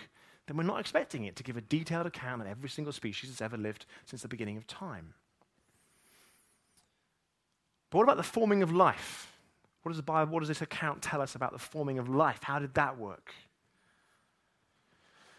then 0.48 0.56
we're 0.56 0.64
not 0.64 0.80
expecting 0.80 1.24
it 1.24 1.36
to 1.36 1.44
give 1.44 1.56
a 1.56 1.60
detailed 1.60 2.06
account 2.06 2.42
of 2.42 2.48
every 2.48 2.68
single 2.68 2.92
species 2.92 3.30
that's 3.30 3.40
ever 3.40 3.56
lived 3.56 3.86
since 4.06 4.22
the 4.22 4.28
beginning 4.28 4.56
of 4.56 4.66
time. 4.66 5.14
But 7.92 7.98
what 7.98 8.04
about 8.04 8.16
the 8.16 8.22
forming 8.22 8.62
of 8.62 8.72
life? 8.72 9.30
What 9.82 9.90
does 9.90 9.98
the 9.98 10.02
Bible, 10.02 10.32
what 10.32 10.40
does 10.40 10.48
this 10.48 10.62
account 10.62 11.02
tell 11.02 11.20
us 11.20 11.34
about 11.34 11.52
the 11.52 11.58
forming 11.58 11.98
of 11.98 12.08
life? 12.08 12.38
How 12.42 12.58
did 12.58 12.72
that 12.72 12.96
work? 12.96 13.34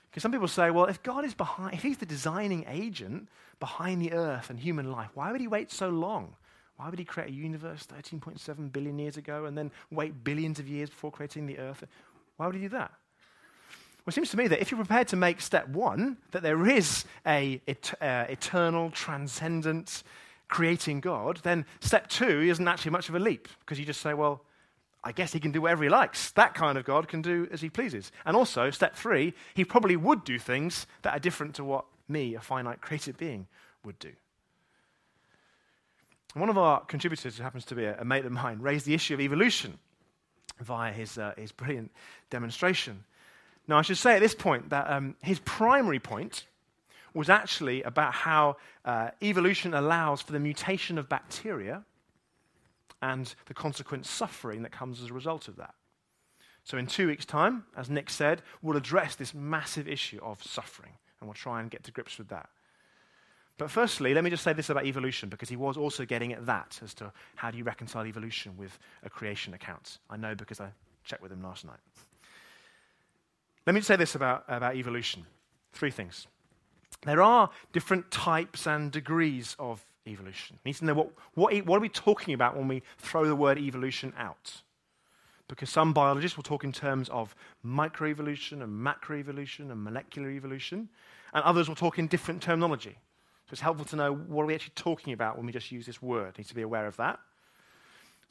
Because 0.10 0.22
some 0.22 0.32
people 0.32 0.48
say, 0.48 0.70
well, 0.70 0.86
if 0.86 1.02
God 1.02 1.26
is 1.26 1.34
behind, 1.34 1.74
if 1.74 1.82
He's 1.82 1.98
the 1.98 2.06
designing 2.06 2.64
agent 2.70 3.28
behind 3.60 4.04
the 4.04 4.14
earth 4.14 4.52
and 4.52 4.60
human 4.60 4.92
life, 4.92 5.10
why 5.16 5.32
would 5.32 5.42
He 5.42 5.48
wait 5.48 5.72
so 5.72 5.90
long? 5.90 6.36
Why 6.76 6.90
would 6.92 7.00
He 7.00 7.06
create 7.06 7.30
a 7.30 7.34
universe 7.34 7.88
13.7 7.88 8.72
billion 8.72 9.00
years 9.00 9.18
ago 9.18 9.46
and 9.46 9.58
then 9.58 9.72
wait 9.90 10.24
billions 10.24 10.60
of 10.60 10.68
years 10.68 10.92
before 10.92 11.10
creating 11.10 11.48
the 11.48 11.58
earth? 11.58 11.84
Why 12.38 12.46
would 12.46 12.56
He 12.56 12.62
do 12.62 12.70
that? 12.70 12.92
Well, 14.06 14.12
it 14.12 14.14
seems 14.14 14.30
to 14.30 14.38
me 14.38 14.48
that 14.50 14.62
if 14.62 14.70
you're 14.70 14.78
prepared 14.78 15.08
to 15.08 15.16
make 15.16 15.42
step 15.42 15.68
one, 15.70 16.18
that 16.30 16.44
there 16.44 16.68
is 16.68 17.06
a 17.26 17.60
et- 17.68 17.94
uh, 18.00 18.26
eternal, 18.30 18.92
transcendent, 18.92 20.04
creating 20.48 21.00
God, 21.00 21.40
then 21.44 21.66
step 21.80 22.08
two 22.08 22.42
isn't 22.42 22.68
actually 22.68 22.92
much 22.92 23.10
of 23.10 23.16
a 23.16 23.20
leap 23.20 23.48
because 23.60 23.80
you 23.80 23.86
just 23.86 24.02
say, 24.02 24.14
well, 24.14 24.44
I 25.04 25.12
guess 25.12 25.34
he 25.34 25.40
can 25.40 25.52
do 25.52 25.62
whatever 25.62 25.84
he 25.84 25.90
likes. 25.90 26.32
That 26.32 26.54
kind 26.54 26.78
of 26.78 26.86
God 26.86 27.08
can 27.08 27.22
do 27.22 27.48
as 27.52 27.62
he 27.62 27.70
pleases. 27.70 28.12
And 28.26 28.38
also, 28.38 28.70
step 28.70 28.96
three, 28.96 29.34
he 29.54 29.66
probably 29.66 29.98
would 29.98 30.24
do 30.24 30.40
things 30.40 30.88
that 31.02 31.14
are 31.14 31.20
different 31.20 31.56
to 31.56 31.64
what 31.64 31.86
me, 32.08 32.36
a 32.36 32.40
finite 32.40 32.82
created 32.82 33.18
being, 33.18 33.48
would 33.84 34.00
do. 34.00 34.12
one 36.36 36.50
of 36.50 36.58
our 36.58 36.80
contributors, 36.86 37.38
who 37.38 37.44
happens 37.44 37.66
to 37.66 37.76
be 37.76 37.86
a, 37.86 38.04
mate 38.04 38.26
of 38.26 38.32
mine, 38.32 38.60
raised 38.60 38.86
the 38.86 38.94
issue 38.94 39.14
of 39.14 39.22
evolution 39.22 39.78
via 40.60 40.92
his, 40.92 41.18
uh, 41.18 41.34
his 41.38 41.52
brilliant 41.52 41.92
demonstration. 42.30 43.04
Now, 43.68 43.78
I 43.78 43.82
should 43.82 43.98
say 43.98 44.16
at 44.16 44.20
this 44.20 44.36
point 44.36 44.70
that 44.70 44.90
um, 44.90 45.16
his 45.22 45.40
primary 45.40 46.00
point 46.00 46.46
was 47.14 47.30
actually 47.30 47.84
about 47.84 48.14
how 48.14 48.58
uh, 48.86 49.10
evolution 49.22 49.74
allows 49.74 50.22
for 50.22 50.32
the 50.32 50.40
mutation 50.40 50.98
of 50.98 51.10
bacteria 51.10 51.84
and 53.02 53.36
the 53.46 53.54
consequent 53.54 54.06
suffering 54.06 54.64
that 54.64 54.72
comes 54.72 55.02
as 55.02 55.10
a 55.10 55.14
result 55.14 55.48
of 55.48 55.58
that. 55.58 55.76
So, 56.64 56.78
in 56.78 56.88
two 56.88 57.08
weeks' 57.08 57.26
time, 57.26 57.66
as 57.76 57.90
Nick 57.90 58.10
said, 58.10 58.42
we'll 58.62 58.78
address 58.78 59.16
this 59.16 59.34
massive 59.34 59.88
issue 59.88 60.20
of 60.24 60.42
suffering, 60.42 60.94
and 61.20 61.28
we'll 61.28 61.34
try 61.34 61.60
and 61.60 61.70
get 61.70 61.84
to 61.84 61.92
grips 61.92 62.18
with 62.18 62.30
that. 62.30 62.50
But 63.58 63.70
firstly, 63.70 64.14
let 64.14 64.24
me 64.24 64.30
just 64.30 64.44
say 64.44 64.54
this 64.54 64.70
about 64.70 64.86
evolution, 64.86 65.28
because 65.28 65.50
he 65.50 65.58
was 65.58 65.76
also 65.76 66.06
getting 66.06 66.32
at 66.32 66.46
that 66.46 66.80
as 66.82 66.94
to 66.96 67.12
how 67.36 67.52
do 67.52 67.58
you 67.58 67.66
reconcile 67.66 68.06
evolution 68.06 68.56
with 68.58 68.80
a 69.04 69.10
creation 69.10 69.54
account. 69.54 70.00
I 70.10 70.16
know 70.16 70.36
because 70.36 70.62
I 70.62 70.70
checked 71.04 71.22
with 71.22 71.34
him 71.34 71.44
last 71.44 71.66
night. 71.66 71.80
Let 73.68 73.74
me 73.74 73.82
just 73.82 73.88
say 73.88 73.98
this 73.98 74.16
about, 74.16 74.46
about 74.48 74.76
evolution 74.76 75.26
three 75.74 75.92
things. 75.92 76.28
There 77.06 77.22
are 77.22 77.50
different 77.72 78.12
types 78.12 78.66
and 78.66 78.92
degrees 78.92 79.56
of 79.60 79.86
evolution. 80.08 80.60
We 80.64 80.70
need 80.70 80.78
to 80.78 80.86
know 80.86 80.94
what, 80.94 81.12
what, 81.34 81.66
what 81.66 81.78
are 81.78 81.82
we 81.82 81.90
talking 81.90 82.34
about 82.34 82.56
when 82.58 82.68
we 82.68 82.84
throw 82.98 83.26
the 83.26 83.36
word 83.36 83.58
evolution 83.58 84.14
out? 84.18 84.62
Because 85.48 85.70
some 85.70 85.94
biologists 85.94 86.38
will 86.38 86.44
talk 86.44 86.64
in 86.64 86.72
terms 86.72 87.10
of 87.10 87.36
microevolution 87.66 88.64
and 88.64 88.86
macroevolution 88.86 89.72
and 89.72 89.84
molecular 89.84 90.30
evolution, 90.30 90.90
and 91.34 91.44
others 91.44 91.68
will 91.68 91.76
talk 91.76 92.00
in 92.00 92.08
different 92.08 92.42
terminology. 92.42 92.98
So 93.46 93.52
it's 93.52 93.62
helpful 93.62 93.86
to 93.88 93.96
know 93.96 94.14
what 94.14 94.44
are 94.44 94.46
we 94.46 94.56
actually 94.56 94.74
talking 94.76 95.14
about 95.14 95.36
when 95.38 95.46
we 95.46 95.52
just 95.52 95.72
use 95.72 95.86
this 95.86 96.02
word. 96.02 96.38
We 96.38 96.44
need 96.44 96.48
to 96.48 96.56
be 96.56 96.62
aware 96.62 96.88
of 96.88 96.96
that. 96.98 97.20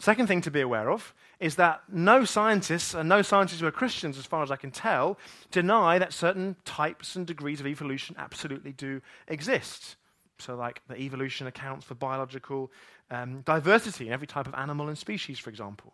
Second 0.02 0.26
thing 0.26 0.40
to 0.40 0.50
be 0.50 0.60
aware 0.60 0.90
of 0.90 1.14
is 1.38 1.54
that 1.54 1.80
no 1.88 2.24
scientists, 2.24 2.92
and 2.92 3.08
no 3.08 3.22
scientists 3.22 3.60
who 3.60 3.68
are 3.68 3.70
Christians, 3.70 4.18
as 4.18 4.26
far 4.26 4.42
as 4.42 4.50
I 4.50 4.56
can 4.56 4.72
tell, 4.72 5.16
deny 5.52 5.96
that 6.00 6.12
certain 6.12 6.56
types 6.64 7.14
and 7.14 7.24
degrees 7.24 7.60
of 7.60 7.68
evolution 7.68 8.16
absolutely 8.18 8.72
do 8.72 9.00
exist. 9.28 9.94
So, 10.40 10.56
like 10.56 10.80
the 10.88 10.96
evolution 10.96 11.46
accounts 11.46 11.84
for 11.84 11.94
biological 11.94 12.72
um, 13.12 13.42
diversity 13.42 14.08
in 14.08 14.12
every 14.12 14.26
type 14.26 14.48
of 14.48 14.54
animal 14.54 14.88
and 14.88 14.98
species, 14.98 15.38
for 15.38 15.50
example. 15.50 15.92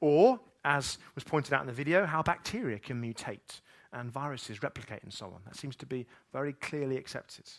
Or, 0.00 0.40
as 0.64 0.96
was 1.14 1.22
pointed 1.22 1.52
out 1.52 1.60
in 1.60 1.66
the 1.66 1.74
video, 1.74 2.06
how 2.06 2.22
bacteria 2.22 2.78
can 2.78 3.02
mutate 3.02 3.60
and 3.92 4.10
viruses 4.10 4.62
replicate 4.62 5.02
and 5.02 5.12
so 5.12 5.26
on. 5.26 5.42
That 5.44 5.56
seems 5.56 5.76
to 5.76 5.84
be 5.84 6.06
very 6.32 6.54
clearly 6.54 6.96
accepted. 6.96 7.50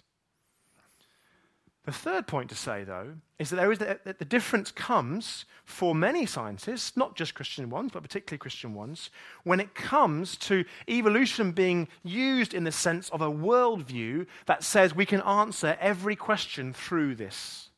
The 1.85 1.91
third 1.91 2.27
point 2.27 2.49
to 2.49 2.55
say, 2.55 2.85
though, 2.85 3.15
is 3.39 3.49
that, 3.49 3.57
there 3.57 3.71
is 3.71 3.79
the, 3.79 3.99
the 4.05 4.23
difference 4.23 4.71
comes 4.71 5.43
for 5.65 5.93
many 5.93 6.25
scientists, 6.25 6.95
not 6.95 7.15
just 7.15 7.35
Christian 7.35 7.69
ones, 7.69 7.91
but 7.91 8.01
particularly 8.01 8.37
Christian 8.37 8.73
ones, 8.73 9.09
when 9.43 9.59
it 9.59 9.75
comes 9.75 10.37
to 10.37 10.63
evolution 10.87 11.51
being 11.51 11.89
used 12.03 12.53
in 12.53 12.63
the 12.63 12.71
sense 12.71 13.09
of 13.09 13.21
a 13.21 13.29
worldview 13.29 14.25
that 14.45 14.63
says 14.63 14.95
we 14.95 15.05
can 15.05 15.19
answer 15.21 15.77
every 15.81 16.15
question 16.15 16.71
through 16.71 17.15
this. 17.15 17.69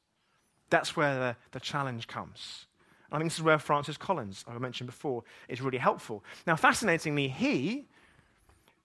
That's 0.70 0.96
where 0.96 1.16
the, 1.16 1.36
the 1.52 1.60
challenge 1.60 2.08
comes. 2.08 2.66
I 3.12 3.18
think 3.18 3.32
this 3.32 3.40
is 3.40 3.44
where 3.44 3.58
Francis 3.58 3.98
Collins, 3.98 4.46
I 4.48 4.56
mentioned 4.60 4.88
before, 4.88 5.24
is 5.48 5.62
really 5.62 5.78
helpful. 5.80 6.24
Now, 6.46 6.56
fascinatingly, 6.56 7.28
he 7.28 7.88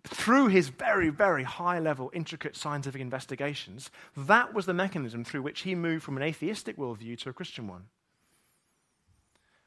through 0.04 0.48
his 0.48 0.68
very, 0.68 1.10
very 1.10 1.44
high 1.44 1.78
level, 1.78 2.10
intricate 2.14 2.56
scientific 2.56 3.00
investigations, 3.00 3.90
that 4.16 4.54
was 4.54 4.66
the 4.66 4.74
mechanism 4.74 5.24
through 5.24 5.42
which 5.42 5.60
he 5.60 5.74
moved 5.74 6.02
from 6.02 6.16
an 6.16 6.22
atheistic 6.22 6.76
worldview 6.76 7.18
to 7.18 7.30
a 7.30 7.34
Christian 7.34 7.68
one. 7.68 7.84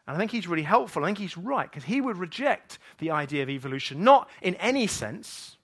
And 0.08 0.16
I 0.16 0.20
think 0.20 0.32
he's 0.32 0.48
really 0.48 0.64
helpful. 0.64 1.04
I 1.04 1.08
think 1.08 1.20
he's 1.20 1.38
right, 1.38 1.70
because 1.70 1.86
he 1.86 2.02
would 2.02 2.18
reject 2.18 2.80
the 2.98 3.12
idea 3.12 3.44
of 3.44 3.50
evolution, 3.50 4.04
not 4.04 4.30
in 4.42 4.56
any 4.56 4.88
sense, 4.88 5.58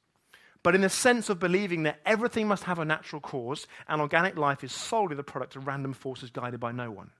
but 0.63 0.75
in 0.75 0.81
the 0.81 0.89
sense 0.89 1.29
of 1.29 1.39
believing 1.39 1.83
that 1.83 1.99
everything 2.05 2.47
must 2.47 2.63
have 2.63 2.79
a 2.79 2.85
natural 2.85 3.21
cause 3.21 3.67
and 3.87 4.01
organic 4.01 4.37
life 4.37 4.63
is 4.63 4.71
solely 4.71 5.15
the 5.15 5.23
product 5.23 5.55
of 5.55 5.67
random 5.67 5.93
forces 5.93 6.29
guided 6.29 6.59
by 6.59 6.71
no 6.71 6.91
one. 6.91 7.11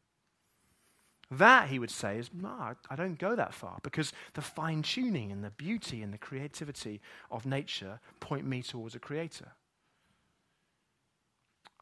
That, 1.32 1.70
he 1.70 1.78
would 1.78 1.92
say, 1.92 2.18
is 2.18 2.32
no, 2.34 2.76
I 2.90 2.96
don't 2.96 3.20
go 3.20 3.36
that 3.36 3.54
far 3.54 3.80
because 3.84 4.14
the 4.34 4.42
fine 4.42 4.82
tuning 4.82 5.32
and 5.32 5.44
the 5.44 5.52
beauty 5.52 6.02
and 6.02 6.12
the 6.12 6.18
creativity 6.18 7.02
of 7.30 7.46
nature 7.46 8.00
point 8.20 8.46
me 8.46 8.64
towards 8.64 8.96
a 8.96 9.00
creator. 9.00 9.52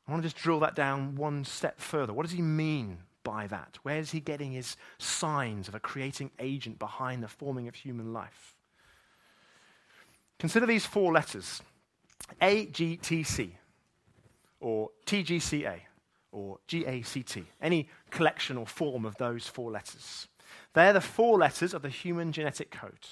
I 0.05 0.11
want 0.11 0.23
to 0.23 0.29
just 0.29 0.41
drill 0.41 0.59
that 0.61 0.75
down 0.75 1.15
one 1.15 1.45
step 1.45 1.79
further. 1.79 2.13
What 2.13 2.23
does 2.23 2.33
he 2.33 2.41
mean 2.41 2.97
by 3.23 3.47
that? 3.47 3.77
Where 3.83 3.97
is 3.97 4.11
he 4.11 4.19
getting 4.19 4.51
his 4.51 4.75
signs 4.97 5.67
of 5.67 5.75
a 5.75 5.79
creating 5.79 6.31
agent 6.39 6.79
behind 6.79 7.23
the 7.23 7.27
forming 7.27 7.67
of 7.67 7.75
human 7.75 8.13
life? 8.13 8.55
Consider 10.39 10.65
these 10.65 10.85
four 10.85 11.13
letters 11.13 11.61
AGTC 12.41 13.51
or 14.59 14.89
TGCA 15.05 15.79
or 16.31 16.59
GACT, 16.67 17.43
any 17.61 17.89
collection 18.09 18.57
or 18.57 18.67
form 18.67 19.05
of 19.05 19.17
those 19.17 19.47
four 19.47 19.71
letters. 19.71 20.27
They're 20.73 20.93
the 20.93 21.01
four 21.01 21.37
letters 21.37 21.73
of 21.73 21.81
the 21.81 21.89
human 21.89 22.31
genetic 22.31 22.71
code, 22.71 23.07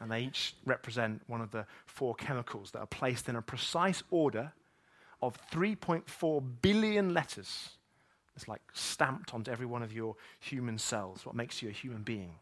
and 0.00 0.10
they 0.10 0.22
each 0.22 0.54
represent 0.64 1.22
one 1.26 1.40
of 1.40 1.50
the 1.50 1.66
four 1.86 2.14
chemicals 2.14 2.70
that 2.72 2.80
are 2.80 2.86
placed 2.86 3.28
in 3.28 3.36
a 3.36 3.42
precise 3.42 4.02
order 4.10 4.52
of 5.20 5.36
3.4 5.50 6.42
billion 6.62 7.12
letters. 7.12 7.70
It's 8.36 8.46
like 8.46 8.62
stamped 8.72 9.34
onto 9.34 9.50
every 9.50 9.66
one 9.66 9.82
of 9.82 9.92
your 9.92 10.14
human 10.38 10.78
cells, 10.78 11.26
what 11.26 11.34
makes 11.34 11.60
you 11.60 11.68
a 11.68 11.72
human 11.72 12.02
being. 12.02 12.36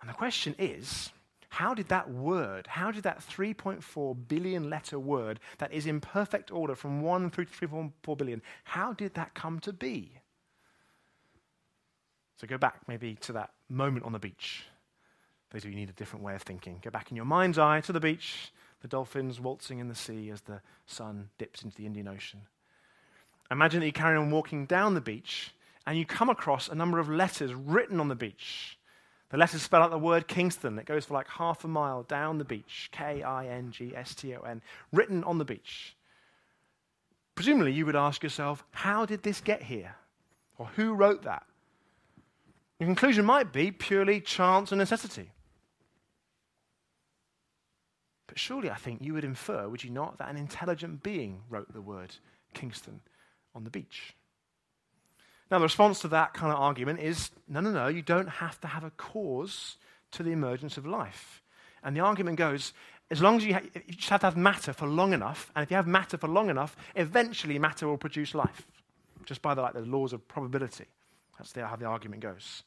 And 0.00 0.10
the 0.10 0.14
question 0.14 0.54
is 0.58 1.10
how 1.54 1.72
did 1.72 1.86
that 1.86 2.10
word, 2.10 2.66
how 2.66 2.90
did 2.90 3.04
that 3.04 3.20
3.4 3.20 4.16
billion 4.26 4.68
letter 4.68 4.98
word 4.98 5.38
that 5.58 5.72
is 5.72 5.86
in 5.86 6.00
perfect 6.00 6.50
order 6.50 6.74
from 6.74 7.00
1 7.00 7.30
through 7.30 7.44
3.4 7.44 8.18
billion, 8.18 8.42
how 8.64 8.92
did 8.92 9.14
that 9.14 9.34
come 9.34 9.60
to 9.60 9.72
be? 9.72 10.18
So 12.40 12.48
go 12.48 12.58
back 12.58 12.80
maybe 12.88 13.14
to 13.20 13.32
that 13.34 13.50
moment 13.68 14.04
on 14.04 14.10
the 14.10 14.18
beach. 14.18 14.64
Those 15.52 15.64
of 15.64 15.70
you 15.70 15.76
need 15.76 15.88
a 15.88 15.92
different 15.92 16.24
way 16.24 16.34
of 16.34 16.42
thinking. 16.42 16.80
Go 16.82 16.90
back 16.90 17.12
in 17.12 17.16
your 17.16 17.24
mind's 17.24 17.56
eye 17.56 17.80
to 17.82 17.92
the 17.92 18.00
beach, 18.00 18.52
the 18.82 18.88
dolphins 18.88 19.38
waltzing 19.38 19.78
in 19.78 19.86
the 19.86 19.94
sea 19.94 20.30
as 20.30 20.40
the 20.40 20.60
sun 20.86 21.28
dips 21.38 21.62
into 21.62 21.76
the 21.76 21.86
Indian 21.86 22.08
Ocean. 22.08 22.40
Imagine 23.52 23.78
that 23.78 23.86
you 23.86 23.92
carry 23.92 24.16
on 24.16 24.32
walking 24.32 24.66
down 24.66 24.94
the 24.94 25.00
beach 25.00 25.54
and 25.86 25.96
you 25.96 26.04
come 26.04 26.28
across 26.28 26.66
a 26.66 26.74
number 26.74 26.98
of 26.98 27.08
letters 27.08 27.54
written 27.54 28.00
on 28.00 28.08
the 28.08 28.16
beach. 28.16 28.76
The 29.34 29.38
letters 29.38 29.62
spell 29.62 29.82
out 29.82 29.90
the 29.90 29.98
word 29.98 30.28
Kingston. 30.28 30.78
It 30.78 30.86
goes 30.86 31.06
for 31.06 31.14
like 31.14 31.26
half 31.26 31.64
a 31.64 31.66
mile 31.66 32.04
down 32.04 32.38
the 32.38 32.44
beach. 32.44 32.88
K 32.92 33.24
I 33.24 33.48
N 33.48 33.72
G 33.72 33.92
S 33.92 34.14
T 34.14 34.32
O 34.36 34.40
N. 34.42 34.62
Written 34.92 35.24
on 35.24 35.38
the 35.38 35.44
beach. 35.44 35.96
presumably 37.34 37.72
you 37.72 37.84
would 37.84 37.96
ask 37.96 38.22
yourself, 38.22 38.62
how 38.70 39.04
did 39.04 39.24
this 39.24 39.40
get 39.40 39.60
here? 39.60 39.96
Or 40.56 40.66
who 40.76 40.94
wrote 40.94 41.24
that? 41.24 41.42
The 42.78 42.84
conclusion 42.84 43.24
might 43.24 43.52
be 43.52 43.72
purely 43.72 44.20
chance 44.20 44.70
and 44.70 44.78
necessity. 44.78 45.32
But 48.28 48.38
surely 48.38 48.70
I 48.70 48.76
think 48.76 49.02
you 49.02 49.14
would 49.14 49.24
infer, 49.24 49.68
would 49.68 49.82
you 49.82 49.90
not, 49.90 50.16
that 50.18 50.30
an 50.30 50.36
intelligent 50.36 51.02
being 51.02 51.42
wrote 51.50 51.72
the 51.72 51.82
word 51.82 52.14
Kingston 52.52 53.00
on 53.52 53.64
the 53.64 53.70
beach? 53.70 54.14
Now, 55.50 55.58
the 55.58 55.64
response 55.64 56.00
to 56.00 56.08
that 56.08 56.34
kind 56.34 56.52
of 56.52 56.58
argument 56.58 57.00
is 57.00 57.30
no, 57.48 57.60
no, 57.60 57.70
no, 57.70 57.88
you 57.88 58.02
don't 58.02 58.28
have 58.28 58.60
to 58.62 58.66
have 58.66 58.84
a 58.84 58.90
cause 58.90 59.76
to 60.12 60.22
the 60.22 60.30
emergence 60.30 60.76
of 60.76 60.86
life. 60.86 61.42
And 61.82 61.94
the 61.94 62.00
argument 62.00 62.38
goes 62.38 62.72
as 63.10 63.20
long 63.20 63.36
as 63.36 63.44
you, 63.44 63.54
ha- 63.54 63.60
you 63.86 63.94
just 63.94 64.08
have 64.08 64.20
to 64.20 64.26
have 64.26 64.36
matter 64.36 64.72
for 64.72 64.86
long 64.86 65.12
enough, 65.12 65.50
and 65.54 65.62
if 65.62 65.70
you 65.70 65.76
have 65.76 65.86
matter 65.86 66.16
for 66.16 66.28
long 66.28 66.48
enough, 66.48 66.74
eventually 66.96 67.58
matter 67.58 67.86
will 67.86 67.98
produce 67.98 68.34
life, 68.34 68.66
just 69.26 69.42
by 69.42 69.54
the, 69.54 69.60
like, 69.60 69.74
the 69.74 69.80
laws 69.80 70.12
of 70.12 70.26
probability. 70.26 70.86
That's 71.38 71.52
the, 71.52 71.66
how 71.66 71.76
the 71.76 71.84
argument 71.84 72.22
goes. 72.22 72.62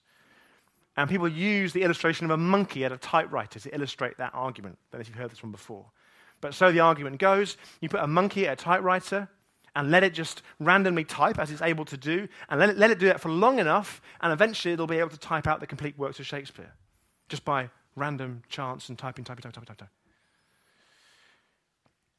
And 0.96 1.10
people 1.10 1.28
use 1.28 1.74
the 1.74 1.84
illustration 1.84 2.26
of 2.26 2.32
a 2.32 2.38
monkey 2.38 2.86
at 2.86 2.92
a 2.92 2.98
typewriter 2.98 3.60
to 3.60 3.74
illustrate 3.74 4.18
that 4.18 4.32
argument. 4.34 4.78
I 4.80 4.86
don't 4.92 5.00
know 5.00 5.02
if 5.02 5.10
you've 5.10 5.18
heard 5.18 5.32
this 5.32 5.44
one 5.44 5.52
before. 5.52 5.86
But 6.42 6.54
so 6.54 6.72
the 6.72 6.80
argument 6.80 7.20
goes 7.20 7.58
you 7.82 7.90
put 7.90 8.00
a 8.00 8.08
monkey 8.08 8.48
at 8.48 8.54
a 8.54 8.64
typewriter 8.64 9.30
and 9.78 9.92
let 9.92 10.04
it 10.04 10.12
just 10.12 10.42
randomly 10.60 11.04
type 11.04 11.38
as 11.38 11.52
it's 11.52 11.62
able 11.62 11.86
to 11.86 11.96
do, 11.96 12.28
and 12.50 12.60
let 12.60 12.70
it, 12.70 12.78
let 12.78 12.90
it 12.90 12.98
do 12.98 13.06
that 13.06 13.22
for 13.22 13.30
long 13.30 13.60
enough, 13.60 14.02
and 14.22 14.34
eventually 14.34 14.74
it'll 14.74 14.88
be 14.88 14.98
able 14.98 15.12
to 15.12 15.20
type 15.20 15.46
out 15.46 15.60
the 15.60 15.68
complete 15.68 15.98
works 16.00 16.20
of 16.20 16.26
Shakespeare 16.26 16.74
just 17.30 17.46
by 17.46 17.70
random 17.96 18.42
chance 18.50 18.90
and 18.90 18.98
typing, 18.98 19.24
typing, 19.24 19.44
typing, 19.44 19.54
typing, 19.54 19.76
typing. 19.76 19.88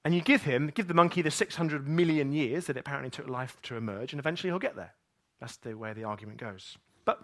And 0.04 0.14
you 0.14 0.20
give 0.20 0.44
him, 0.44 0.70
give 0.72 0.86
the 0.86 0.94
monkey 0.94 1.20
the 1.20 1.32
600 1.32 1.88
million 1.88 2.32
years 2.32 2.66
that 2.66 2.76
it 2.76 2.80
apparently 2.80 3.10
took 3.10 3.28
life 3.28 3.56
to 3.64 3.74
emerge, 3.74 4.12
and 4.12 4.20
eventually 4.20 4.50
he'll 4.50 4.60
get 4.60 4.76
there. 4.76 4.94
That's 5.40 5.56
the 5.56 5.74
way 5.74 5.92
the 5.92 6.04
argument 6.04 6.38
goes. 6.38 6.78
But 7.04 7.22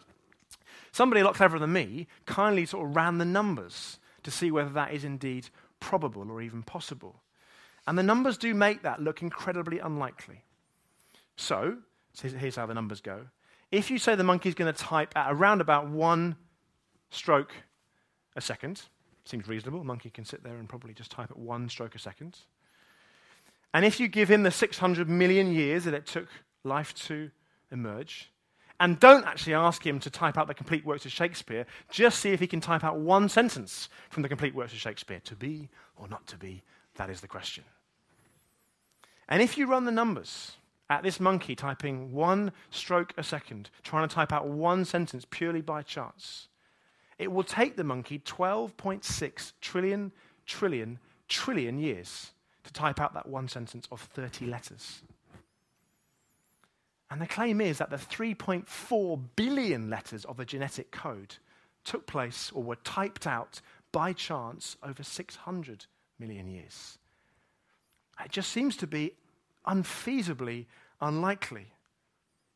somebody 0.90 1.20
a 1.20 1.24
lot 1.24 1.36
cleverer 1.36 1.60
than 1.60 1.72
me 1.72 2.08
kindly 2.26 2.66
sort 2.66 2.88
of 2.88 2.96
ran 2.96 3.18
the 3.18 3.24
numbers 3.24 4.00
to 4.24 4.32
see 4.32 4.50
whether 4.50 4.70
that 4.70 4.92
is 4.92 5.04
indeed 5.04 5.48
probable 5.78 6.28
or 6.28 6.42
even 6.42 6.64
possible. 6.64 7.20
And 7.86 7.98
the 7.98 8.02
numbers 8.02 8.38
do 8.38 8.54
make 8.54 8.82
that 8.82 9.00
look 9.00 9.22
incredibly 9.22 9.78
unlikely. 9.78 10.44
So, 11.36 11.78
here's 12.20 12.56
how 12.56 12.66
the 12.66 12.74
numbers 12.74 13.00
go. 13.00 13.26
If 13.70 13.90
you 13.90 13.98
say 13.98 14.14
the 14.14 14.24
monkey's 14.24 14.54
going 14.54 14.72
to 14.72 14.78
type 14.78 15.16
at 15.16 15.32
around 15.32 15.60
about 15.60 15.88
one 15.88 16.36
stroke 17.10 17.52
a 18.36 18.40
second, 18.40 18.82
seems 19.24 19.48
reasonable. 19.48 19.80
A 19.80 19.84
monkey 19.84 20.10
can 20.10 20.24
sit 20.24 20.42
there 20.42 20.56
and 20.56 20.68
probably 20.68 20.94
just 20.94 21.10
type 21.10 21.30
at 21.30 21.38
one 21.38 21.68
stroke 21.68 21.94
a 21.94 21.98
second. 21.98 22.38
And 23.72 23.84
if 23.84 23.98
you 23.98 24.06
give 24.06 24.30
him 24.30 24.44
the 24.44 24.50
600 24.50 25.08
million 25.08 25.52
years 25.52 25.84
that 25.84 25.94
it 25.94 26.06
took 26.06 26.28
life 26.62 26.94
to 27.06 27.30
emerge, 27.72 28.30
and 28.80 28.98
don't 29.00 29.24
actually 29.24 29.54
ask 29.54 29.84
him 29.86 29.98
to 30.00 30.10
type 30.10 30.36
out 30.36 30.46
the 30.46 30.54
complete 30.54 30.84
works 30.84 31.04
of 31.04 31.12
Shakespeare, 31.12 31.66
just 31.90 32.20
see 32.20 32.30
if 32.30 32.40
he 32.40 32.46
can 32.46 32.60
type 32.60 32.84
out 32.84 32.98
one 32.98 33.28
sentence 33.28 33.88
from 34.10 34.22
the 34.22 34.28
complete 34.28 34.54
works 34.54 34.72
of 34.72 34.78
Shakespeare. 34.78 35.20
To 35.24 35.34
be 35.34 35.68
or 35.96 36.08
not 36.08 36.26
to 36.28 36.36
be, 36.36 36.62
that 36.96 37.10
is 37.10 37.20
the 37.20 37.28
question. 37.28 37.64
And 39.28 39.42
if 39.42 39.56
you 39.56 39.66
run 39.66 39.84
the 39.84 39.90
numbers 39.90 40.52
at 40.90 41.02
this 41.02 41.18
monkey 41.18 41.54
typing 41.54 42.12
one 42.12 42.52
stroke 42.70 43.14
a 43.16 43.22
second, 43.22 43.70
trying 43.82 44.08
to 44.08 44.14
type 44.14 44.32
out 44.32 44.46
one 44.46 44.84
sentence 44.84 45.26
purely 45.28 45.62
by 45.62 45.82
chance, 45.82 46.48
it 47.18 47.32
will 47.32 47.44
take 47.44 47.76
the 47.76 47.84
monkey 47.84 48.18
12.6 48.18 49.52
trillion, 49.60 50.12
trillion, 50.46 50.98
trillion 51.28 51.78
years 51.78 52.32
to 52.64 52.72
type 52.72 53.00
out 53.00 53.14
that 53.14 53.28
one 53.28 53.48
sentence 53.48 53.86
of 53.90 54.00
30 54.00 54.46
letters. 54.46 55.02
And 57.10 57.20
the 57.20 57.26
claim 57.26 57.60
is 57.60 57.78
that 57.78 57.90
the 57.90 57.96
3.4 57.96 59.20
billion 59.36 59.88
letters 59.88 60.24
of 60.24 60.36
the 60.36 60.44
genetic 60.44 60.90
code 60.90 61.36
took 61.84 62.06
place 62.06 62.50
or 62.52 62.62
were 62.62 62.76
typed 62.76 63.26
out 63.26 63.60
by 63.92 64.12
chance 64.12 64.76
over 64.82 65.02
600 65.02 65.86
million 66.18 66.48
years. 66.48 66.98
It 68.22 68.30
just 68.30 68.50
seems 68.50 68.76
to 68.78 68.86
be 68.86 69.12
unfeasibly 69.66 70.66
unlikely. 71.00 71.72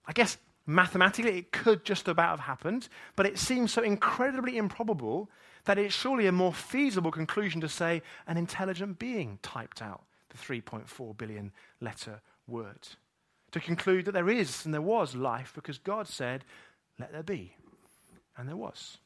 I 0.06 0.12
guess 0.12 0.38
mathematically 0.66 1.38
it 1.38 1.52
could 1.52 1.84
just 1.84 2.08
about 2.08 2.30
have 2.30 2.46
happened, 2.46 2.88
but 3.16 3.26
it 3.26 3.38
seems 3.38 3.72
so 3.72 3.82
incredibly 3.82 4.56
improbable 4.56 5.30
that 5.64 5.78
it's 5.78 5.94
surely 5.94 6.26
a 6.26 6.32
more 6.32 6.52
feasible 6.52 7.10
conclusion 7.10 7.60
to 7.60 7.68
say 7.68 8.02
an 8.26 8.36
intelligent 8.36 8.98
being 8.98 9.38
typed 9.42 9.82
out 9.82 10.02
the 10.30 10.38
3.4 10.38 11.16
billion 11.16 11.52
letter 11.80 12.20
word. 12.46 12.88
To 13.52 13.60
conclude 13.60 14.04
that 14.04 14.12
there 14.12 14.28
is 14.28 14.64
and 14.64 14.74
there 14.74 14.82
was 14.82 15.14
life 15.14 15.52
because 15.54 15.78
God 15.78 16.06
said, 16.06 16.44
let 16.98 17.12
there 17.12 17.22
be. 17.22 17.54
And 18.36 18.48
there 18.48 18.56
was. 18.56 18.98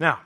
Now, 0.00 0.20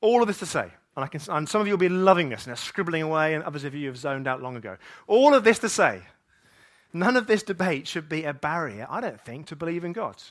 all 0.00 0.20
of 0.20 0.28
this 0.28 0.40
to 0.40 0.46
say, 0.46 0.72
and, 0.96 1.04
I 1.04 1.08
can, 1.08 1.20
and 1.28 1.48
some 1.48 1.60
of 1.60 1.66
you 1.66 1.72
will 1.72 1.78
be 1.78 1.88
loving 1.88 2.28
this 2.28 2.44
and 2.44 2.52
are 2.52 2.56
scribbling 2.56 3.02
away, 3.02 3.34
and 3.34 3.42
others 3.44 3.64
of 3.64 3.74
you 3.74 3.88
have 3.88 3.96
zoned 3.96 4.26
out 4.26 4.42
long 4.42 4.56
ago. 4.56 4.76
All 5.06 5.34
of 5.34 5.44
this 5.44 5.58
to 5.60 5.68
say, 5.68 6.02
none 6.92 7.16
of 7.16 7.26
this 7.26 7.42
debate 7.42 7.86
should 7.86 8.08
be 8.08 8.24
a 8.24 8.34
barrier, 8.34 8.86
I 8.90 9.00
don't 9.00 9.20
think, 9.20 9.46
to 9.46 9.56
believe 9.56 9.84
in 9.84 9.92
God. 9.92 10.22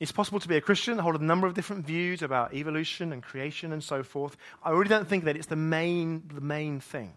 It's 0.00 0.12
possible 0.12 0.40
to 0.40 0.48
be 0.48 0.56
a 0.56 0.62
Christian, 0.62 0.98
hold 0.98 1.20
a 1.20 1.24
number 1.24 1.46
of 1.46 1.54
different 1.54 1.84
views 1.84 2.22
about 2.22 2.54
evolution 2.54 3.12
and 3.12 3.22
creation 3.22 3.72
and 3.72 3.84
so 3.84 4.02
forth. 4.02 4.36
I 4.62 4.70
really 4.70 4.88
don't 4.88 5.06
think 5.06 5.24
that 5.24 5.36
it's 5.36 5.46
the 5.46 5.56
main, 5.56 6.22
the 6.32 6.40
main 6.40 6.80
thing. 6.80 7.12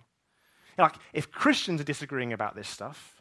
Like, 0.77 0.95
if 1.13 1.31
Christians 1.31 1.79
are 1.79 1.85
disagreeing 1.85 2.33
about 2.33 2.55
this 2.55 2.67
stuff, 2.67 3.12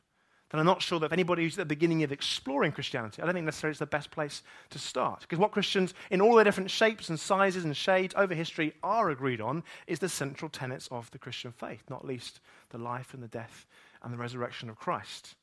then 0.53 0.61
I'm 0.61 0.67
not 0.67 0.83
sure 0.83 1.01
that 1.01 1.07
if 1.07 1.13
anybody 1.13 1.43
who's 1.43 1.55
at 1.55 1.59
the 1.59 1.65
beginning 1.65 2.03
of 2.03 2.13
exploring 2.13 2.73
Christianity, 2.73 3.23
I 3.23 3.25
don't 3.25 3.35
think 3.35 3.47
necessarily 3.47 3.73
it's 3.73 3.79
the 3.79 3.87
best 3.87 4.11
place 4.11 4.43
to 4.71 4.79
start. 4.79 5.23
Because 5.23 5.39
what 5.39 5.51
Christians, 5.51 5.95
in 6.11 6.21
all 6.21 6.35
their 6.35 6.45
different 6.45 6.71
shapes 6.71 7.09
and 7.09 7.19
sizes 7.19 7.65
and 7.65 7.75
shades 7.75 8.15
over 8.19 8.35
history, 8.35 8.75
are 8.83 9.09
agreed 9.09 9.41
on 9.41 9.65
is 9.87 9.99
the 9.99 10.11
central 10.11 10.51
tenets 10.51 10.89
of 10.91 11.11
the 11.11 11.19
Christian 11.19 11.53
faith, 11.53 11.85
not 11.89 12.05
least 12.05 12.41
the 12.69 12.79
life 12.79 13.15
and 13.15 13.23
the 13.23 13.29
death 13.29 13.67
and 14.03 14.13
the 14.13 14.19
resurrection 14.19 14.69
of 14.69 14.79
Christ. 14.79 15.37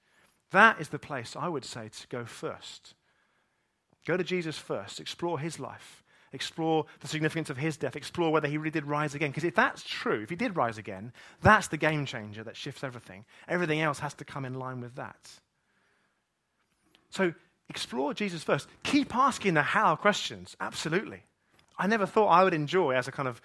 That 0.52 0.80
is 0.80 0.89
the 0.89 1.00
place 1.00 1.36
I 1.36 1.48
would 1.48 1.65
say 1.65 1.89
to 1.89 2.08
go 2.08 2.26
first. 2.26 2.93
Go 4.06 4.15
to 4.15 4.24
Jesus 4.24 4.58
first, 4.58 5.00
explore 5.00 5.39
his 5.39 5.60
life, 5.60 6.04
explore 6.32 6.86
the 7.00 7.08
significance 7.08 7.50
of 7.50 7.58
his 7.58 7.78
death, 7.78 7.96
explore 7.96 8.32
whether 8.32 8.48
he 8.48 8.58
really 8.58 8.72
did 8.72 8.86
rise 8.86 9.15
again. 9.15 9.32
Because 9.32 9.44
if 9.44 9.56
that's 9.56 9.84
true, 9.84 10.22
if 10.22 10.30
he 10.30 10.36
did 10.36 10.56
rise 10.56 10.78
again, 10.78 11.12
that's 11.42 11.68
the 11.68 11.78
game 11.78 12.06
changer 12.06 12.44
that 12.44 12.56
shifts 12.56 12.84
everything. 12.84 13.26
Everything 13.48 13.82
else 13.82 14.00
has 14.00 14.13
to 14.15 14.26
come 14.26 14.46
in 14.46 14.54
line 14.54 14.82
with 14.82 14.96
that. 14.96 15.30
So 17.10 17.34
explore 17.70 18.13
Jesus 18.13 18.44
first. 18.44 18.68
Keep 18.84 19.15
asking 19.15 19.56
the 19.56 19.62
how 19.62 19.96
questions, 19.96 20.56
absolutely. 20.60 21.24
I 21.78 21.88
never 21.88 22.06
thought 22.06 22.28
I 22.28 22.44
would 22.44 22.54
enjoy, 22.54 22.92
as 22.92 23.08
a 23.08 23.12
kind 23.12 23.28
of 23.28 23.42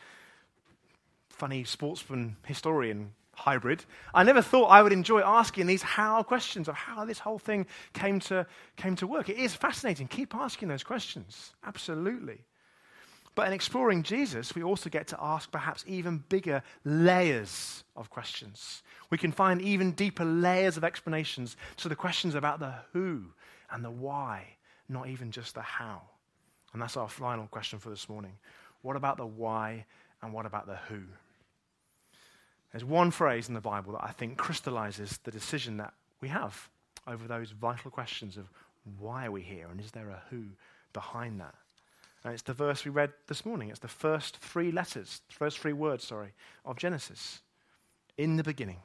funny 1.30 1.64
sportsman 1.64 2.36
historian 2.44 3.12
hybrid, 3.36 3.84
I 4.12 4.22
never 4.22 4.42
thought 4.42 4.66
I 4.66 4.82
would 4.82 4.92
enjoy 4.92 5.20
asking 5.20 5.66
these 5.66 5.82
how 5.82 6.22
questions 6.22 6.68
of 6.68 6.74
how 6.74 7.04
this 7.04 7.18
whole 7.18 7.38
thing 7.38 7.66
came 7.92 8.20
to, 8.20 8.46
came 8.76 8.96
to 8.96 9.06
work. 9.06 9.28
It 9.28 9.38
is 9.38 9.54
fascinating. 9.54 10.08
Keep 10.08 10.34
asking 10.34 10.68
those 10.68 10.84
questions. 10.84 11.52
Absolutely. 11.64 12.44
But 13.34 13.48
in 13.48 13.52
exploring 13.52 14.04
Jesus, 14.04 14.54
we 14.54 14.62
also 14.62 14.88
get 14.88 15.08
to 15.08 15.18
ask 15.20 15.50
perhaps 15.50 15.84
even 15.88 16.24
bigger 16.28 16.62
layers 16.84 17.82
of 17.96 18.08
questions. 18.08 18.82
We 19.10 19.18
can 19.18 19.32
find 19.32 19.60
even 19.60 19.92
deeper 19.92 20.24
layers 20.24 20.76
of 20.76 20.84
explanations 20.84 21.56
to 21.78 21.88
the 21.88 21.96
questions 21.96 22.34
about 22.36 22.60
the 22.60 22.74
who 22.92 23.24
and 23.70 23.84
the 23.84 23.90
why, 23.90 24.56
not 24.88 25.08
even 25.08 25.32
just 25.32 25.54
the 25.54 25.62
how. 25.62 26.02
And 26.72 26.80
that's 26.80 26.96
our 26.96 27.08
final 27.08 27.46
question 27.48 27.78
for 27.78 27.90
this 27.90 28.08
morning. 28.08 28.38
What 28.82 28.96
about 28.96 29.16
the 29.16 29.26
why 29.26 29.86
and 30.22 30.32
what 30.32 30.46
about 30.46 30.66
the 30.66 30.76
who? 30.88 31.02
There's 32.70 32.84
one 32.84 33.10
phrase 33.10 33.48
in 33.48 33.54
the 33.54 33.60
Bible 33.60 33.92
that 33.92 34.04
I 34.04 34.10
think 34.10 34.36
crystallizes 34.36 35.18
the 35.24 35.30
decision 35.30 35.76
that 35.78 35.94
we 36.20 36.28
have 36.28 36.68
over 37.06 37.26
those 37.26 37.50
vital 37.50 37.90
questions 37.90 38.36
of 38.36 38.48
why 38.98 39.26
are 39.26 39.30
we 39.30 39.42
here 39.42 39.68
and 39.70 39.80
is 39.80 39.90
there 39.90 40.10
a 40.10 40.22
who 40.30 40.44
behind 40.92 41.40
that? 41.40 41.54
And 42.24 42.32
it's 42.32 42.42
the 42.42 42.54
verse 42.54 42.84
we 42.84 42.90
read 42.90 43.12
this 43.26 43.44
morning. 43.44 43.68
It's 43.68 43.80
the 43.80 43.88
first 43.88 44.38
three 44.38 44.72
letters, 44.72 45.20
first 45.28 45.58
three 45.58 45.74
words, 45.74 46.06
sorry, 46.06 46.32
of 46.64 46.78
Genesis. 46.78 47.42
In 48.16 48.36
the 48.36 48.42
beginning. 48.42 48.78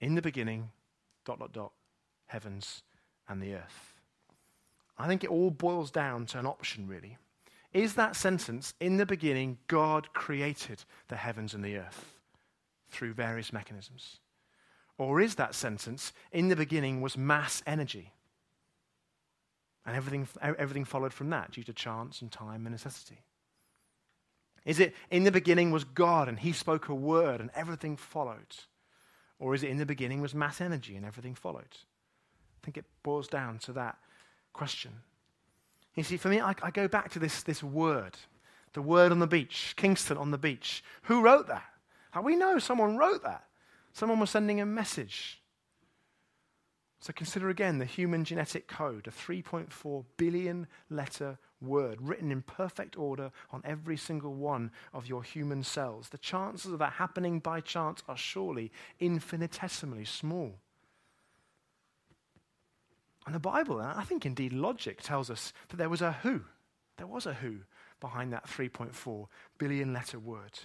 In 0.00 0.14
the 0.14 0.22
beginning, 0.22 0.70
dot, 1.24 1.38
dot, 1.38 1.52
dot, 1.52 1.72
heavens 2.26 2.82
and 3.28 3.42
the 3.42 3.54
earth. 3.54 3.94
I 4.96 5.08
think 5.08 5.24
it 5.24 5.30
all 5.30 5.50
boils 5.50 5.90
down 5.90 6.26
to 6.26 6.38
an 6.38 6.46
option, 6.46 6.86
really. 6.86 7.16
Is 7.72 7.94
that 7.94 8.14
sentence, 8.14 8.74
in 8.78 8.98
the 8.98 9.06
beginning, 9.06 9.58
God 9.66 10.12
created 10.12 10.84
the 11.08 11.16
heavens 11.16 11.54
and 11.54 11.64
the 11.64 11.78
earth? 11.78 12.12
through 12.92 13.14
various 13.14 13.52
mechanisms? 13.52 14.20
Or 14.98 15.20
is 15.20 15.34
that 15.36 15.54
sentence, 15.54 16.12
in 16.30 16.48
the 16.48 16.56
beginning 16.56 17.00
was 17.00 17.16
mass 17.16 17.62
energy? 17.66 18.12
And 19.84 19.96
everything, 19.96 20.28
everything 20.40 20.84
followed 20.84 21.12
from 21.12 21.30
that 21.30 21.50
due 21.50 21.64
to 21.64 21.72
chance 21.72 22.22
and 22.22 22.30
time 22.30 22.66
and 22.66 22.72
necessity. 22.72 23.20
Is 24.64 24.78
it 24.78 24.94
in 25.10 25.24
the 25.24 25.32
beginning 25.32 25.72
was 25.72 25.84
God 25.84 26.28
and 26.28 26.38
he 26.38 26.52
spoke 26.52 26.88
a 26.88 26.94
word 26.94 27.40
and 27.40 27.50
everything 27.54 27.96
followed? 27.96 28.56
Or 29.40 29.54
is 29.54 29.64
it 29.64 29.70
in 29.70 29.78
the 29.78 29.86
beginning 29.86 30.20
was 30.20 30.34
mass 30.34 30.60
energy 30.60 30.94
and 30.94 31.04
everything 31.04 31.34
followed? 31.34 31.64
I 31.72 32.64
think 32.64 32.76
it 32.76 32.84
boils 33.02 33.26
down 33.26 33.58
to 33.60 33.72
that 33.72 33.98
question. 34.52 34.92
You 35.96 36.04
see, 36.04 36.16
for 36.16 36.28
me, 36.28 36.40
I, 36.40 36.54
I 36.62 36.70
go 36.70 36.86
back 36.86 37.10
to 37.12 37.18
this, 37.18 37.42
this 37.42 37.62
word, 37.62 38.16
the 38.72 38.82
word 38.82 39.10
on 39.10 39.18
the 39.18 39.26
beach, 39.26 39.74
Kingston 39.76 40.16
on 40.16 40.30
the 40.30 40.38
beach. 40.38 40.84
Who 41.02 41.22
wrote 41.22 41.48
that? 41.48 41.64
Like 42.14 42.24
we 42.24 42.36
know 42.36 42.58
someone 42.60 42.96
wrote 42.96 43.24
that. 43.24 43.44
Someone 43.92 44.20
was 44.20 44.30
sending 44.30 44.60
a 44.60 44.66
message. 44.66 45.41
So 47.02 47.12
consider 47.12 47.48
again 47.48 47.78
the 47.78 47.84
human 47.84 48.24
genetic 48.24 48.68
code, 48.68 49.08
a 49.08 49.10
3.4 49.10 50.04
billion 50.16 50.68
letter 50.88 51.36
word 51.60 51.98
written 52.00 52.30
in 52.30 52.42
perfect 52.42 52.96
order 52.96 53.32
on 53.50 53.60
every 53.64 53.96
single 53.96 54.34
one 54.34 54.70
of 54.94 55.08
your 55.08 55.24
human 55.24 55.64
cells. 55.64 56.10
The 56.10 56.18
chances 56.18 56.70
of 56.70 56.78
that 56.78 56.92
happening 56.92 57.40
by 57.40 57.60
chance 57.60 58.04
are 58.06 58.16
surely 58.16 58.70
infinitesimally 59.00 60.04
small. 60.04 60.60
And 63.26 63.34
the 63.34 63.40
Bible, 63.40 63.80
and 63.80 63.98
I 63.98 64.04
think 64.04 64.24
indeed 64.24 64.52
logic, 64.52 65.02
tells 65.02 65.28
us 65.28 65.52
that 65.70 65.78
there 65.78 65.88
was 65.88 66.02
a 66.02 66.12
who. 66.12 66.42
There 66.98 67.08
was 67.08 67.26
a 67.26 67.34
who 67.34 67.62
behind 67.98 68.32
that 68.32 68.46
3.4 68.46 69.26
billion 69.58 69.92
letter 69.92 70.20
word. 70.20 70.60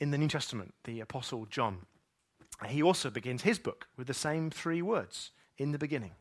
In 0.00 0.10
the 0.10 0.18
New 0.18 0.26
Testament, 0.26 0.74
the 0.82 0.98
Apostle 0.98 1.46
John 1.46 1.86
he 2.70 2.82
also 2.82 3.10
begins 3.10 3.42
his 3.42 3.58
book 3.58 3.86
with 3.96 4.06
the 4.06 4.14
same 4.14 4.50
three 4.50 4.82
words 4.82 5.30
in 5.58 5.72
the 5.72 5.78
beginning. 5.78 6.12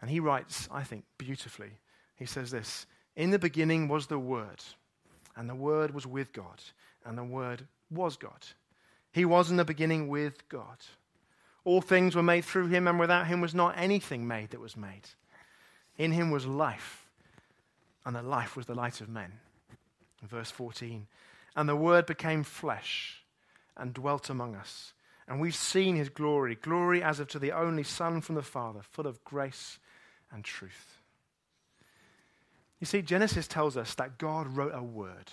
And 0.00 0.10
he 0.10 0.20
writes, 0.20 0.68
I 0.72 0.82
think, 0.82 1.04
beautifully. 1.18 1.78
He 2.16 2.26
says 2.26 2.50
this 2.50 2.86
In 3.16 3.30
the 3.30 3.38
beginning 3.38 3.88
was 3.88 4.06
the 4.06 4.18
Word, 4.18 4.62
and 5.36 5.48
the 5.48 5.54
Word 5.54 5.94
was 5.94 6.06
with 6.06 6.32
God, 6.32 6.62
and 7.04 7.16
the 7.16 7.24
Word 7.24 7.66
was 7.90 8.16
God. 8.16 8.46
He 9.12 9.24
was 9.24 9.50
in 9.50 9.56
the 9.56 9.64
beginning 9.64 10.08
with 10.08 10.48
God. 10.48 10.78
All 11.64 11.80
things 11.80 12.14
were 12.14 12.22
made 12.22 12.44
through 12.44 12.68
him, 12.68 12.88
and 12.88 12.98
without 12.98 13.26
him 13.26 13.40
was 13.40 13.54
not 13.54 13.76
anything 13.76 14.26
made 14.26 14.50
that 14.50 14.60
was 14.60 14.76
made. 14.76 15.08
In 15.96 16.12
him 16.12 16.30
was 16.30 16.46
life, 16.46 17.06
and 18.04 18.14
the 18.14 18.22
life 18.22 18.56
was 18.56 18.66
the 18.66 18.74
light 18.74 19.00
of 19.00 19.08
men. 19.08 19.32
verse 20.22 20.50
14. 20.50 21.06
And 21.56 21.68
the 21.68 21.76
Word 21.76 22.06
became 22.06 22.44
flesh 22.44 23.24
and 23.78 23.94
dwelt 23.94 24.28
among 24.28 24.54
us. 24.54 24.92
And 25.28 25.40
we've 25.40 25.54
seen 25.54 25.96
his 25.96 26.08
glory, 26.08 26.54
glory 26.54 27.02
as 27.02 27.20
of 27.20 27.28
to 27.28 27.38
the 27.38 27.52
only 27.52 27.84
Son 27.84 28.20
from 28.20 28.34
the 28.34 28.42
Father, 28.42 28.80
full 28.82 29.06
of 29.06 29.22
grace 29.24 29.78
and 30.32 30.42
truth. 30.42 31.00
You 32.80 32.86
see, 32.86 33.02
Genesis 33.02 33.46
tells 33.46 33.76
us 33.76 33.94
that 33.94 34.18
God 34.18 34.56
wrote 34.56 34.72
a 34.74 34.82
word. 34.82 35.32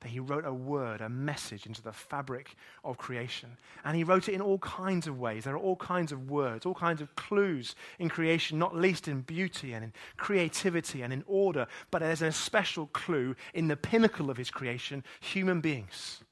That 0.00 0.08
he 0.08 0.18
wrote 0.18 0.46
a 0.46 0.52
word, 0.52 1.02
a 1.02 1.10
message 1.10 1.66
into 1.66 1.82
the 1.82 1.92
fabric 1.92 2.56
of 2.82 2.96
creation. 2.96 3.58
And 3.84 3.94
he 3.96 4.02
wrote 4.02 4.28
it 4.28 4.34
in 4.34 4.40
all 4.40 4.58
kinds 4.58 5.06
of 5.06 5.20
ways. 5.20 5.44
There 5.44 5.54
are 5.54 5.58
all 5.58 5.76
kinds 5.76 6.10
of 6.10 6.30
words, 6.30 6.64
all 6.64 6.74
kinds 6.74 7.02
of 7.02 7.14
clues 7.14 7.76
in 7.98 8.08
creation, 8.08 8.58
not 8.58 8.74
least 8.74 9.08
in 9.08 9.20
beauty 9.20 9.74
and 9.74 9.84
in 9.84 9.92
creativity 10.16 11.02
and 11.02 11.12
in 11.12 11.22
order. 11.26 11.66
But 11.90 12.00
there's 12.00 12.22
a 12.22 12.32
special 12.32 12.86
clue 12.86 13.36
in 13.52 13.68
the 13.68 13.76
pinnacle 13.76 14.30
of 14.30 14.38
his 14.38 14.50
creation 14.50 15.04
human 15.20 15.60
beings 15.60 16.22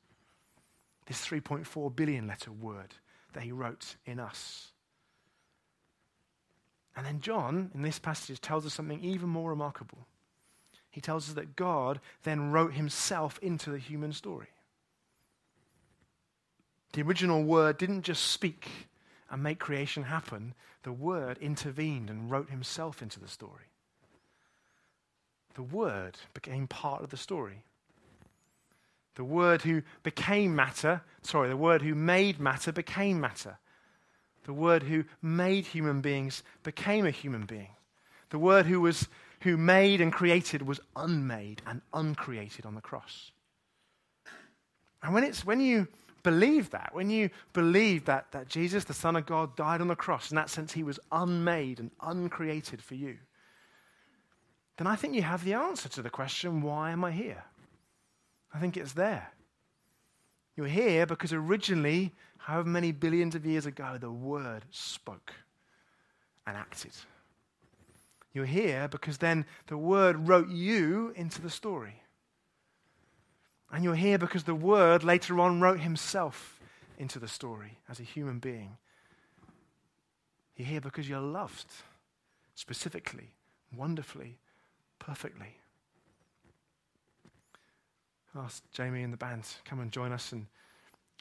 this 1.09 1.27
3.4 1.27 1.97
billion 1.97 2.27
letter 2.27 2.53
word 2.53 2.95
that 3.33 3.43
he 3.43 3.51
wrote 3.51 3.97
in 4.05 4.21
us. 4.21 4.69
And 6.95 7.07
then 7.07 7.21
John, 7.21 7.71
in 7.75 7.83
this 7.83 7.99
passage, 7.99 8.41
tells 8.41 8.67
us 8.67 8.75
something 8.75 9.03
even 9.03 9.29
more 9.29 9.51
remarkable. 9.51 10.07
He 10.91 11.01
tells 11.01 11.29
us 11.29 11.35
that 11.35 11.57
God 11.57 12.01
then 12.25 12.53
wrote 12.53 12.75
himself 12.75 13.39
into 13.41 13.71
the 13.71 13.79
human 13.79 14.13
story. 14.13 14.49
The 16.93 17.03
original 17.03 17.43
word 17.43 17.79
didn't 17.79 18.03
just 18.03 18.25
speak 18.25 18.69
and 19.31 19.43
make 19.43 19.59
creation 19.59 20.05
happen, 20.05 20.55
the 20.83 20.93
word 20.93 21.39
intervened 21.39 22.11
and 22.11 22.31
wrote 22.31 22.51
himself 22.51 23.03
into 23.03 23.21
the 23.21 23.29
story. 23.29 23.71
The 25.55 25.63
word 25.63 26.19
became 26.35 26.67
part 26.67 27.03
of 27.03 27.11
the 27.11 27.17
story. 27.17 27.65
The 29.19 29.25
Word 29.25 29.63
who 29.63 29.83
became 30.05 30.55
matter, 30.55 31.03
sorry, 31.23 31.49
the 31.49 31.57
Word 31.57 31.83
who 31.83 31.97
made 31.97 32.39
matter 32.39 32.71
became 32.71 33.21
matter. 33.21 33.59
The 34.45 34.53
Word 34.53 34.85
who 34.85 35.07
made 35.21 35.67
human 35.67 36.01
beings 36.01 36.45
became 36.63 37.05
a 37.05 37.11
human 37.11 37.45
being. 37.45 37.71
The 38.31 38.39
Word 38.39 38.67
who, 38.67 38.81
was, 38.81 39.09
who 39.41 39.57
made 39.57 40.01
and 40.01 40.13
created 40.13 40.63
was 40.63 40.79
unmade 40.95 41.63
and 41.67 41.83
uncreated 41.93 42.65
on 42.65 42.77
the 42.77 42.81
cross. 42.81 43.33
And 45.03 45.13
when, 45.13 45.25
it's, 45.25 45.45
when 45.45 45.59
you 45.59 45.89
believe 46.23 46.71
that, 46.71 46.95
when 46.95 47.11
you 47.11 47.31
believe 47.53 48.05
that, 48.05 48.31
that 48.31 48.49
Jesus, 48.49 48.85
the 48.85 48.95
Son 48.95 49.17
of 49.17 49.27
God, 49.27 49.57
died 49.57 49.81
on 49.81 49.89
the 49.89 49.97
cross, 49.97 50.31
in 50.31 50.37
that 50.37 50.49
sense 50.49 50.73
he 50.73 50.85
was 50.85 51.01
unmade 51.11 51.81
and 51.81 51.91
uncreated 52.01 52.81
for 52.81 52.95
you, 52.95 53.19
then 54.77 54.87
I 54.87 54.95
think 54.95 55.17
you 55.17 55.23
have 55.23 55.43
the 55.43 55.55
answer 55.55 55.89
to 55.89 56.03
the 56.03 56.11
question 56.11 56.63
why 56.63 56.93
am 56.93 57.03
I 57.03 57.11
here? 57.11 57.43
I 58.53 58.59
think 58.59 58.77
it's 58.77 58.93
there. 58.93 59.33
You're 60.57 60.67
here 60.67 61.07
because 61.07 61.33
originally, 61.33 62.15
however 62.39 62.69
many 62.69 62.93
billions 62.93 63.35
of 63.35 63.47
years 63.47 63.67
ago, 63.67 63.97
the 64.01 64.11
Word 64.11 64.65
spoke 64.71 65.33
and 66.47 66.57
acted. 66.57 66.93
You're 68.33 68.47
here 68.47 68.89
because 68.89 69.19
then 69.19 69.47
the 69.67 69.79
Word 69.79 70.29
wrote 70.29 70.49
you 70.49 71.13
into 71.15 71.41
the 71.41 71.51
story. 71.51 72.03
And 73.71 73.85
you're 73.85 73.95
here 73.95 74.19
because 74.19 74.45
the 74.45 74.55
Word 74.55 75.05
later 75.05 75.39
on 75.39 75.61
wrote 75.61 75.81
Himself 75.81 76.59
into 76.99 77.19
the 77.19 77.29
story 77.29 77.79
as 77.89 78.01
a 78.01 78.05
human 78.05 78.39
being. 78.39 78.79
You're 80.57 80.67
here 80.67 80.81
because 80.81 81.09
you're 81.09 81.21
loved, 81.21 81.71
specifically, 82.55 83.31
wonderfully, 83.77 84.39
perfectly 84.99 85.59
ask 88.39 88.63
Jamie 88.73 89.03
and 89.03 89.13
the 89.13 89.17
band 89.17 89.45
to 89.45 89.63
come 89.65 89.81
and 89.81 89.91
join 89.91 90.13
us 90.13 90.33
and 90.33 90.47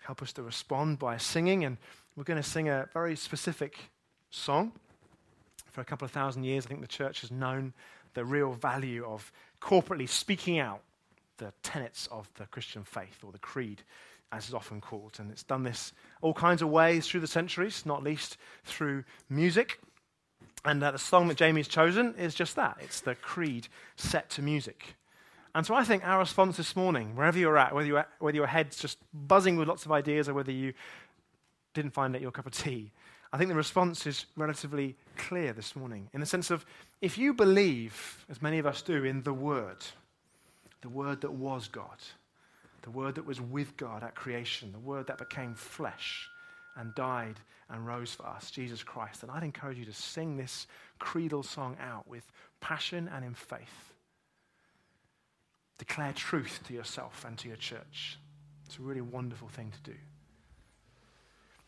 help 0.01 0.21
us 0.21 0.33
to 0.33 0.43
respond 0.43 0.99
by 0.99 1.17
singing. 1.17 1.65
And 1.65 1.77
we're 2.15 2.23
going 2.23 2.41
to 2.41 2.47
sing 2.47 2.69
a 2.69 2.87
very 2.93 3.15
specific 3.15 3.77
song. 4.29 4.71
For 5.71 5.81
a 5.81 5.85
couple 5.85 6.05
of 6.05 6.11
thousand 6.11 6.43
years, 6.43 6.65
I 6.65 6.69
think 6.69 6.81
the 6.81 6.87
church 6.87 7.21
has 7.21 7.31
known 7.31 7.73
the 8.13 8.25
real 8.25 8.53
value 8.53 9.05
of 9.05 9.31
corporately 9.61 10.09
speaking 10.09 10.59
out 10.59 10.81
the 11.37 11.53
tenets 11.61 12.07
of 12.07 12.27
the 12.35 12.45
Christian 12.47 12.83
faith, 12.83 13.23
or 13.23 13.31
the 13.31 13.37
creed, 13.37 13.83
as 14.31 14.47
is 14.47 14.53
often 14.55 14.81
called. 14.81 15.17
And 15.19 15.29
it's 15.31 15.43
done 15.43 15.63
this 15.63 15.93
all 16.21 16.33
kinds 16.33 16.61
of 16.61 16.69
ways 16.69 17.07
through 17.07 17.19
the 17.19 17.27
centuries, 17.27 17.85
not 17.85 18.03
least 18.03 18.37
through 18.63 19.03
music. 19.29 19.79
And 20.65 20.83
uh, 20.83 20.91
the 20.91 20.97
song 20.97 21.27
that 21.27 21.37
Jamie's 21.37 21.67
chosen 21.67 22.15
is 22.15 22.33
just 22.33 22.55
that 22.55 22.77
it's 22.81 23.01
the 23.01 23.15
creed 23.15 23.67
set 23.95 24.29
to 24.31 24.41
music. 24.41 24.95
And 25.57 25.65
so 25.65 25.73
I 25.73 25.83
think 25.83 26.07
our 26.07 26.19
response 26.19 26.55
this 26.55 26.75
morning, 26.75 27.15
wherever 27.15 27.39
you're 27.39 27.57
at, 27.57 27.73
whether, 27.73 27.87
you 27.87 27.99
whether 28.19 28.35
your 28.37 28.45
head's 28.45 28.77
just 28.77 28.99
buzzing 29.11 29.55
with 29.55 29.67
lots 29.67 29.85
of 29.85 29.91
ideas 29.91 30.29
or 30.29 30.35
whether 30.35 30.51
you 30.51 30.71
didn't 31.73 31.95
find 31.95 32.15
it 32.15 32.21
your 32.21 32.29
cup 32.29 32.45
of 32.45 32.51
tea, 32.51 32.91
I 33.33 33.39
think 33.39 33.49
the 33.49 33.55
response 33.55 34.05
is 34.05 34.27
relatively 34.35 34.95
clear 35.17 35.53
this 35.53 35.75
morning 35.75 36.09
in 36.13 36.19
the 36.19 36.27
sense 36.27 36.51
of 36.51 36.63
if 37.01 37.17
you 37.17 37.33
believe, 37.33 38.23
as 38.29 38.39
many 38.39 38.59
of 38.59 38.67
us 38.67 38.83
do, 38.83 39.03
in 39.03 39.23
the 39.23 39.33
Word, 39.33 39.83
the 40.81 40.89
Word 40.89 41.21
that 41.21 41.33
was 41.33 41.67
God, 41.67 41.97
the 42.83 42.91
Word 42.91 43.15
that 43.15 43.25
was 43.25 43.41
with 43.41 43.75
God 43.77 44.03
at 44.03 44.13
creation, 44.13 44.71
the 44.71 44.77
Word 44.77 45.07
that 45.07 45.17
became 45.17 45.55
flesh 45.55 46.29
and 46.75 46.93
died 46.93 47.39
and 47.71 47.87
rose 47.87 48.13
for 48.13 48.27
us, 48.27 48.51
Jesus 48.51 48.83
Christ, 48.83 49.21
then 49.21 49.31
I'd 49.31 49.41
encourage 49.41 49.79
you 49.79 49.85
to 49.85 49.93
sing 49.93 50.37
this 50.37 50.67
creedal 50.99 51.41
song 51.41 51.77
out 51.81 52.07
with 52.07 52.31
passion 52.61 53.09
and 53.11 53.25
in 53.25 53.33
faith. 53.33 53.96
Declare 55.77 56.13
truth 56.13 56.59
to 56.67 56.73
yourself 56.73 57.25
and 57.25 57.37
to 57.37 57.47
your 57.47 57.57
church. 57.57 58.17
It's 58.65 58.77
a 58.77 58.81
really 58.81 59.01
wonderful 59.01 59.47
thing 59.47 59.71
to 59.71 59.91
do. 59.91 59.97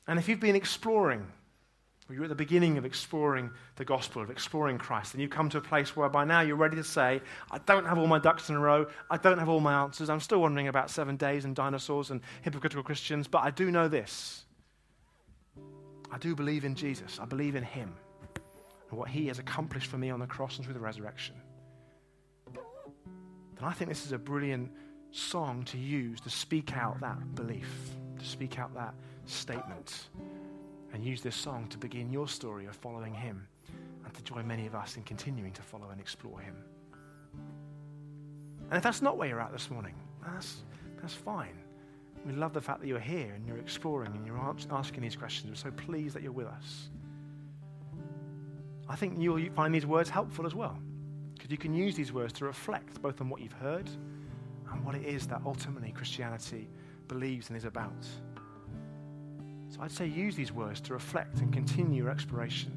And 0.07 0.17
if 0.17 0.27
you've 0.27 0.39
been 0.39 0.55
exploring, 0.55 1.27
or 2.09 2.15
you're 2.15 2.23
at 2.23 2.29
the 2.29 2.35
beginning 2.35 2.77
of 2.77 2.85
exploring 2.85 3.51
the 3.75 3.85
gospel, 3.85 4.21
of 4.21 4.31
exploring 4.31 4.79
Christ, 4.79 5.13
and 5.13 5.21
you 5.21 5.29
come 5.29 5.49
to 5.49 5.59
a 5.59 5.61
place 5.61 5.95
where 5.95 6.09
by 6.09 6.25
now 6.25 6.41
you're 6.41 6.55
ready 6.55 6.75
to 6.77 6.83
say, 6.83 7.21
I 7.51 7.59
don't 7.59 7.85
have 7.85 7.99
all 7.99 8.07
my 8.07 8.17
ducks 8.17 8.49
in 8.49 8.55
a 8.55 8.59
row, 8.59 8.87
I 9.11 9.17
don't 9.17 9.37
have 9.37 9.49
all 9.49 9.59
my 9.59 9.83
answers, 9.83 10.09
I'm 10.09 10.19
still 10.19 10.41
wondering 10.41 10.67
about 10.67 10.89
seven 10.89 11.15
days 11.15 11.45
and 11.45 11.55
dinosaurs 11.55 12.09
and 12.09 12.21
hypocritical 12.41 12.83
Christians, 12.83 13.27
but 13.27 13.43
I 13.43 13.51
do 13.51 13.69
know 13.69 13.87
this. 13.87 14.45
I 16.11 16.17
do 16.17 16.35
believe 16.35 16.65
in 16.65 16.73
Jesus. 16.73 17.19
I 17.21 17.25
believe 17.25 17.55
in 17.55 17.63
Him 17.63 17.93
and 18.89 18.97
what 18.97 19.09
He 19.09 19.27
has 19.27 19.39
accomplished 19.39 19.87
for 19.87 19.97
me 19.97 20.09
on 20.09 20.19
the 20.19 20.25
cross 20.25 20.57
and 20.57 20.65
through 20.65 20.73
the 20.73 20.79
resurrection. 20.79 21.35
And 23.59 23.67
I 23.67 23.73
think 23.73 23.89
this 23.89 24.05
is 24.05 24.13
a 24.13 24.17
brilliant 24.17 24.71
song 25.11 25.63
to 25.65 25.77
use 25.77 26.21
to 26.21 26.29
speak 26.29 26.75
out 26.75 26.99
that 27.01 27.35
belief, 27.35 27.69
to 28.17 28.25
speak 28.25 28.57
out 28.57 28.73
that 28.73 28.93
statement, 29.25 30.07
and 30.93 31.03
use 31.03 31.21
this 31.21 31.35
song 31.35 31.67
to 31.67 31.77
begin 31.77 32.09
your 32.09 32.27
story 32.27 32.65
of 32.65 32.75
following 32.75 33.13
Him 33.13 33.45
and 34.05 34.13
to 34.13 34.23
join 34.23 34.47
many 34.47 34.65
of 34.65 34.75
us 34.75 34.95
in 34.97 35.03
continuing 35.03 35.51
to 35.51 35.61
follow 35.61 35.89
and 35.91 35.99
explore 35.99 36.39
Him. 36.39 36.55
And 38.69 38.77
if 38.77 38.83
that's 38.83 39.01
not 39.01 39.17
where 39.17 39.27
you're 39.27 39.41
at 39.41 39.51
this 39.51 39.69
morning, 39.69 39.95
that's, 40.25 40.63
that's 41.01 41.13
fine. 41.13 41.57
We 42.25 42.33
love 42.33 42.53
the 42.53 42.61
fact 42.61 42.81
that 42.81 42.87
you're 42.87 42.99
here 42.99 43.33
and 43.33 43.45
you're 43.47 43.57
exploring 43.57 44.13
and 44.15 44.25
you're 44.25 44.55
asking 44.71 45.01
these 45.01 45.15
questions. 45.15 45.49
We're 45.49 45.71
so 45.71 45.75
pleased 45.75 46.15
that 46.15 46.23
you're 46.23 46.31
with 46.31 46.47
us. 46.47 46.89
I 48.87 48.95
think 48.95 49.19
you'll 49.19 49.51
find 49.53 49.73
these 49.73 49.85
words 49.85 50.09
helpful 50.09 50.45
as 50.45 50.55
well, 50.55 50.77
you 51.49 51.57
can 51.57 51.73
use 51.73 51.95
these 51.95 52.13
words 52.13 52.31
to 52.33 52.45
reflect 52.45 53.01
both 53.01 53.21
on 53.21 53.29
what 53.29 53.41
you've 53.41 53.53
heard 53.53 53.89
and 54.71 54.85
what 54.85 54.95
it 54.95 55.03
is 55.03 55.27
that 55.27 55.41
ultimately 55.45 55.91
Christianity 55.91 56.69
believes 57.07 57.49
and 57.49 57.57
is 57.57 57.65
about. 57.65 58.05
So 59.69 59.81
I'd 59.81 59.91
say 59.91 60.05
use 60.05 60.35
these 60.35 60.51
words 60.51 60.79
to 60.81 60.93
reflect 60.93 61.39
and 61.39 61.51
continue 61.51 62.03
your 62.03 62.11
exploration. 62.11 62.71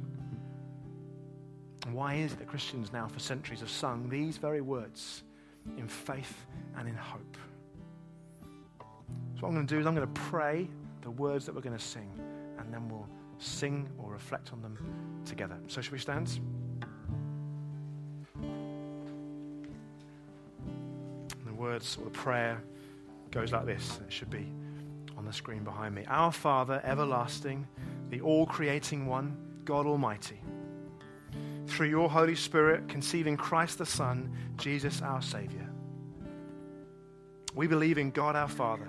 And 1.85 1.95
why 1.95 2.15
is 2.15 2.33
it 2.33 2.39
that 2.39 2.49
Christians 2.49 2.93
now 2.93 3.09
for 3.09 3.19
centuries 3.19 3.61
have 3.61 3.71
sung 3.71 4.09
these 4.09 4.39
very 4.39 4.61
words 4.61 5.23
in 5.77 5.89
faith 5.89 6.47
and 6.79 6.89
in 6.89 6.95
hope? 6.95 7.37
So 8.79 9.41
what 9.41 9.49
I'm 9.49 9.55
going 9.55 9.67
to 9.67 9.75
do 9.75 9.81
is 9.81 9.87
I'm 9.87 9.95
going 9.95 10.07
to 10.07 10.21
pray 10.21 10.69
the 11.03 11.11
words 11.11 11.45
that 11.47 11.55
we're 11.55 11.61
going 11.61 11.77
to 11.77 11.85
sing, 11.85 12.09
and 12.59 12.73
then 12.73 12.89
we'll 12.89 13.09
sing 13.39 13.89
or 13.99 14.13
reflect 14.13 14.53
on 14.53 14.63
them 14.63 14.79
together. 15.25 15.59
So 15.67 15.81
should 15.81 15.93
we 15.93 15.99
stand? 15.99 16.39
Words 21.63 21.97
or 22.01 22.05
the 22.05 22.11
prayer 22.11 22.61
goes 23.31 23.53
like 23.53 23.65
this. 23.67 24.01
It 24.05 24.13
should 24.13 24.31
be 24.31 24.49
on 25.17 25.25
the 25.25 25.33
screen 25.33 25.63
behind 25.63 25.95
me. 25.95 26.05
Our 26.09 26.33
Father, 26.33 26.83
everlasting, 26.85 27.69
the 28.11 28.21
all 28.21 28.47
creating 28.47 29.07
one, 29.07 29.37
God 29.65 29.87
Almighty, 29.87 30.41
through 31.69 31.89
your 31.89 32.11
Holy 32.11 32.35
Spirit, 32.35 32.89
conceiving 32.89 33.37
Christ 33.37 33.79
the 33.79 33.87
Son, 33.87 34.37
Jesus 34.57 35.03
our 35.03 35.23
Savior. 35.23 35.69
We 37.55 37.69
believe 37.69 37.97
in 37.97 38.11
God 38.11 38.35
our 38.35 38.49
Father. 38.49 38.89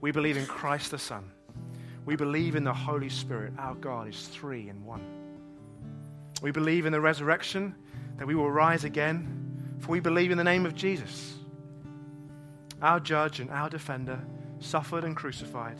We 0.00 0.10
believe 0.10 0.36
in 0.36 0.46
Christ 0.46 0.90
the 0.90 0.98
Son. 0.98 1.30
We 2.06 2.16
believe 2.16 2.56
in 2.56 2.64
the 2.64 2.74
Holy 2.74 3.08
Spirit. 3.08 3.52
Our 3.56 3.76
God 3.76 4.08
is 4.08 4.26
three 4.28 4.68
in 4.68 4.84
one. 4.84 5.04
We 6.42 6.50
believe 6.50 6.86
in 6.86 6.92
the 6.92 7.00
resurrection, 7.00 7.74
that 8.16 8.26
we 8.26 8.34
will 8.34 8.50
rise 8.50 8.82
again, 8.82 9.78
for 9.78 9.92
we 9.92 10.00
believe 10.00 10.32
in 10.32 10.38
the 10.38 10.44
name 10.44 10.66
of 10.66 10.74
Jesus. 10.74 11.36
Our 12.82 13.00
judge 13.00 13.40
and 13.40 13.50
our 13.50 13.68
defender 13.68 14.20
suffered 14.58 15.04
and 15.04 15.16
crucified. 15.16 15.78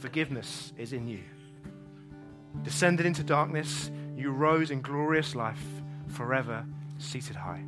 Forgiveness 0.00 0.72
is 0.76 0.92
in 0.92 1.06
you. 1.06 1.20
Descended 2.62 3.06
into 3.06 3.22
darkness, 3.22 3.90
you 4.16 4.30
rose 4.30 4.70
in 4.70 4.80
glorious 4.80 5.34
life, 5.34 5.64
forever 6.08 6.64
seated 6.98 7.36
high. 7.36 7.64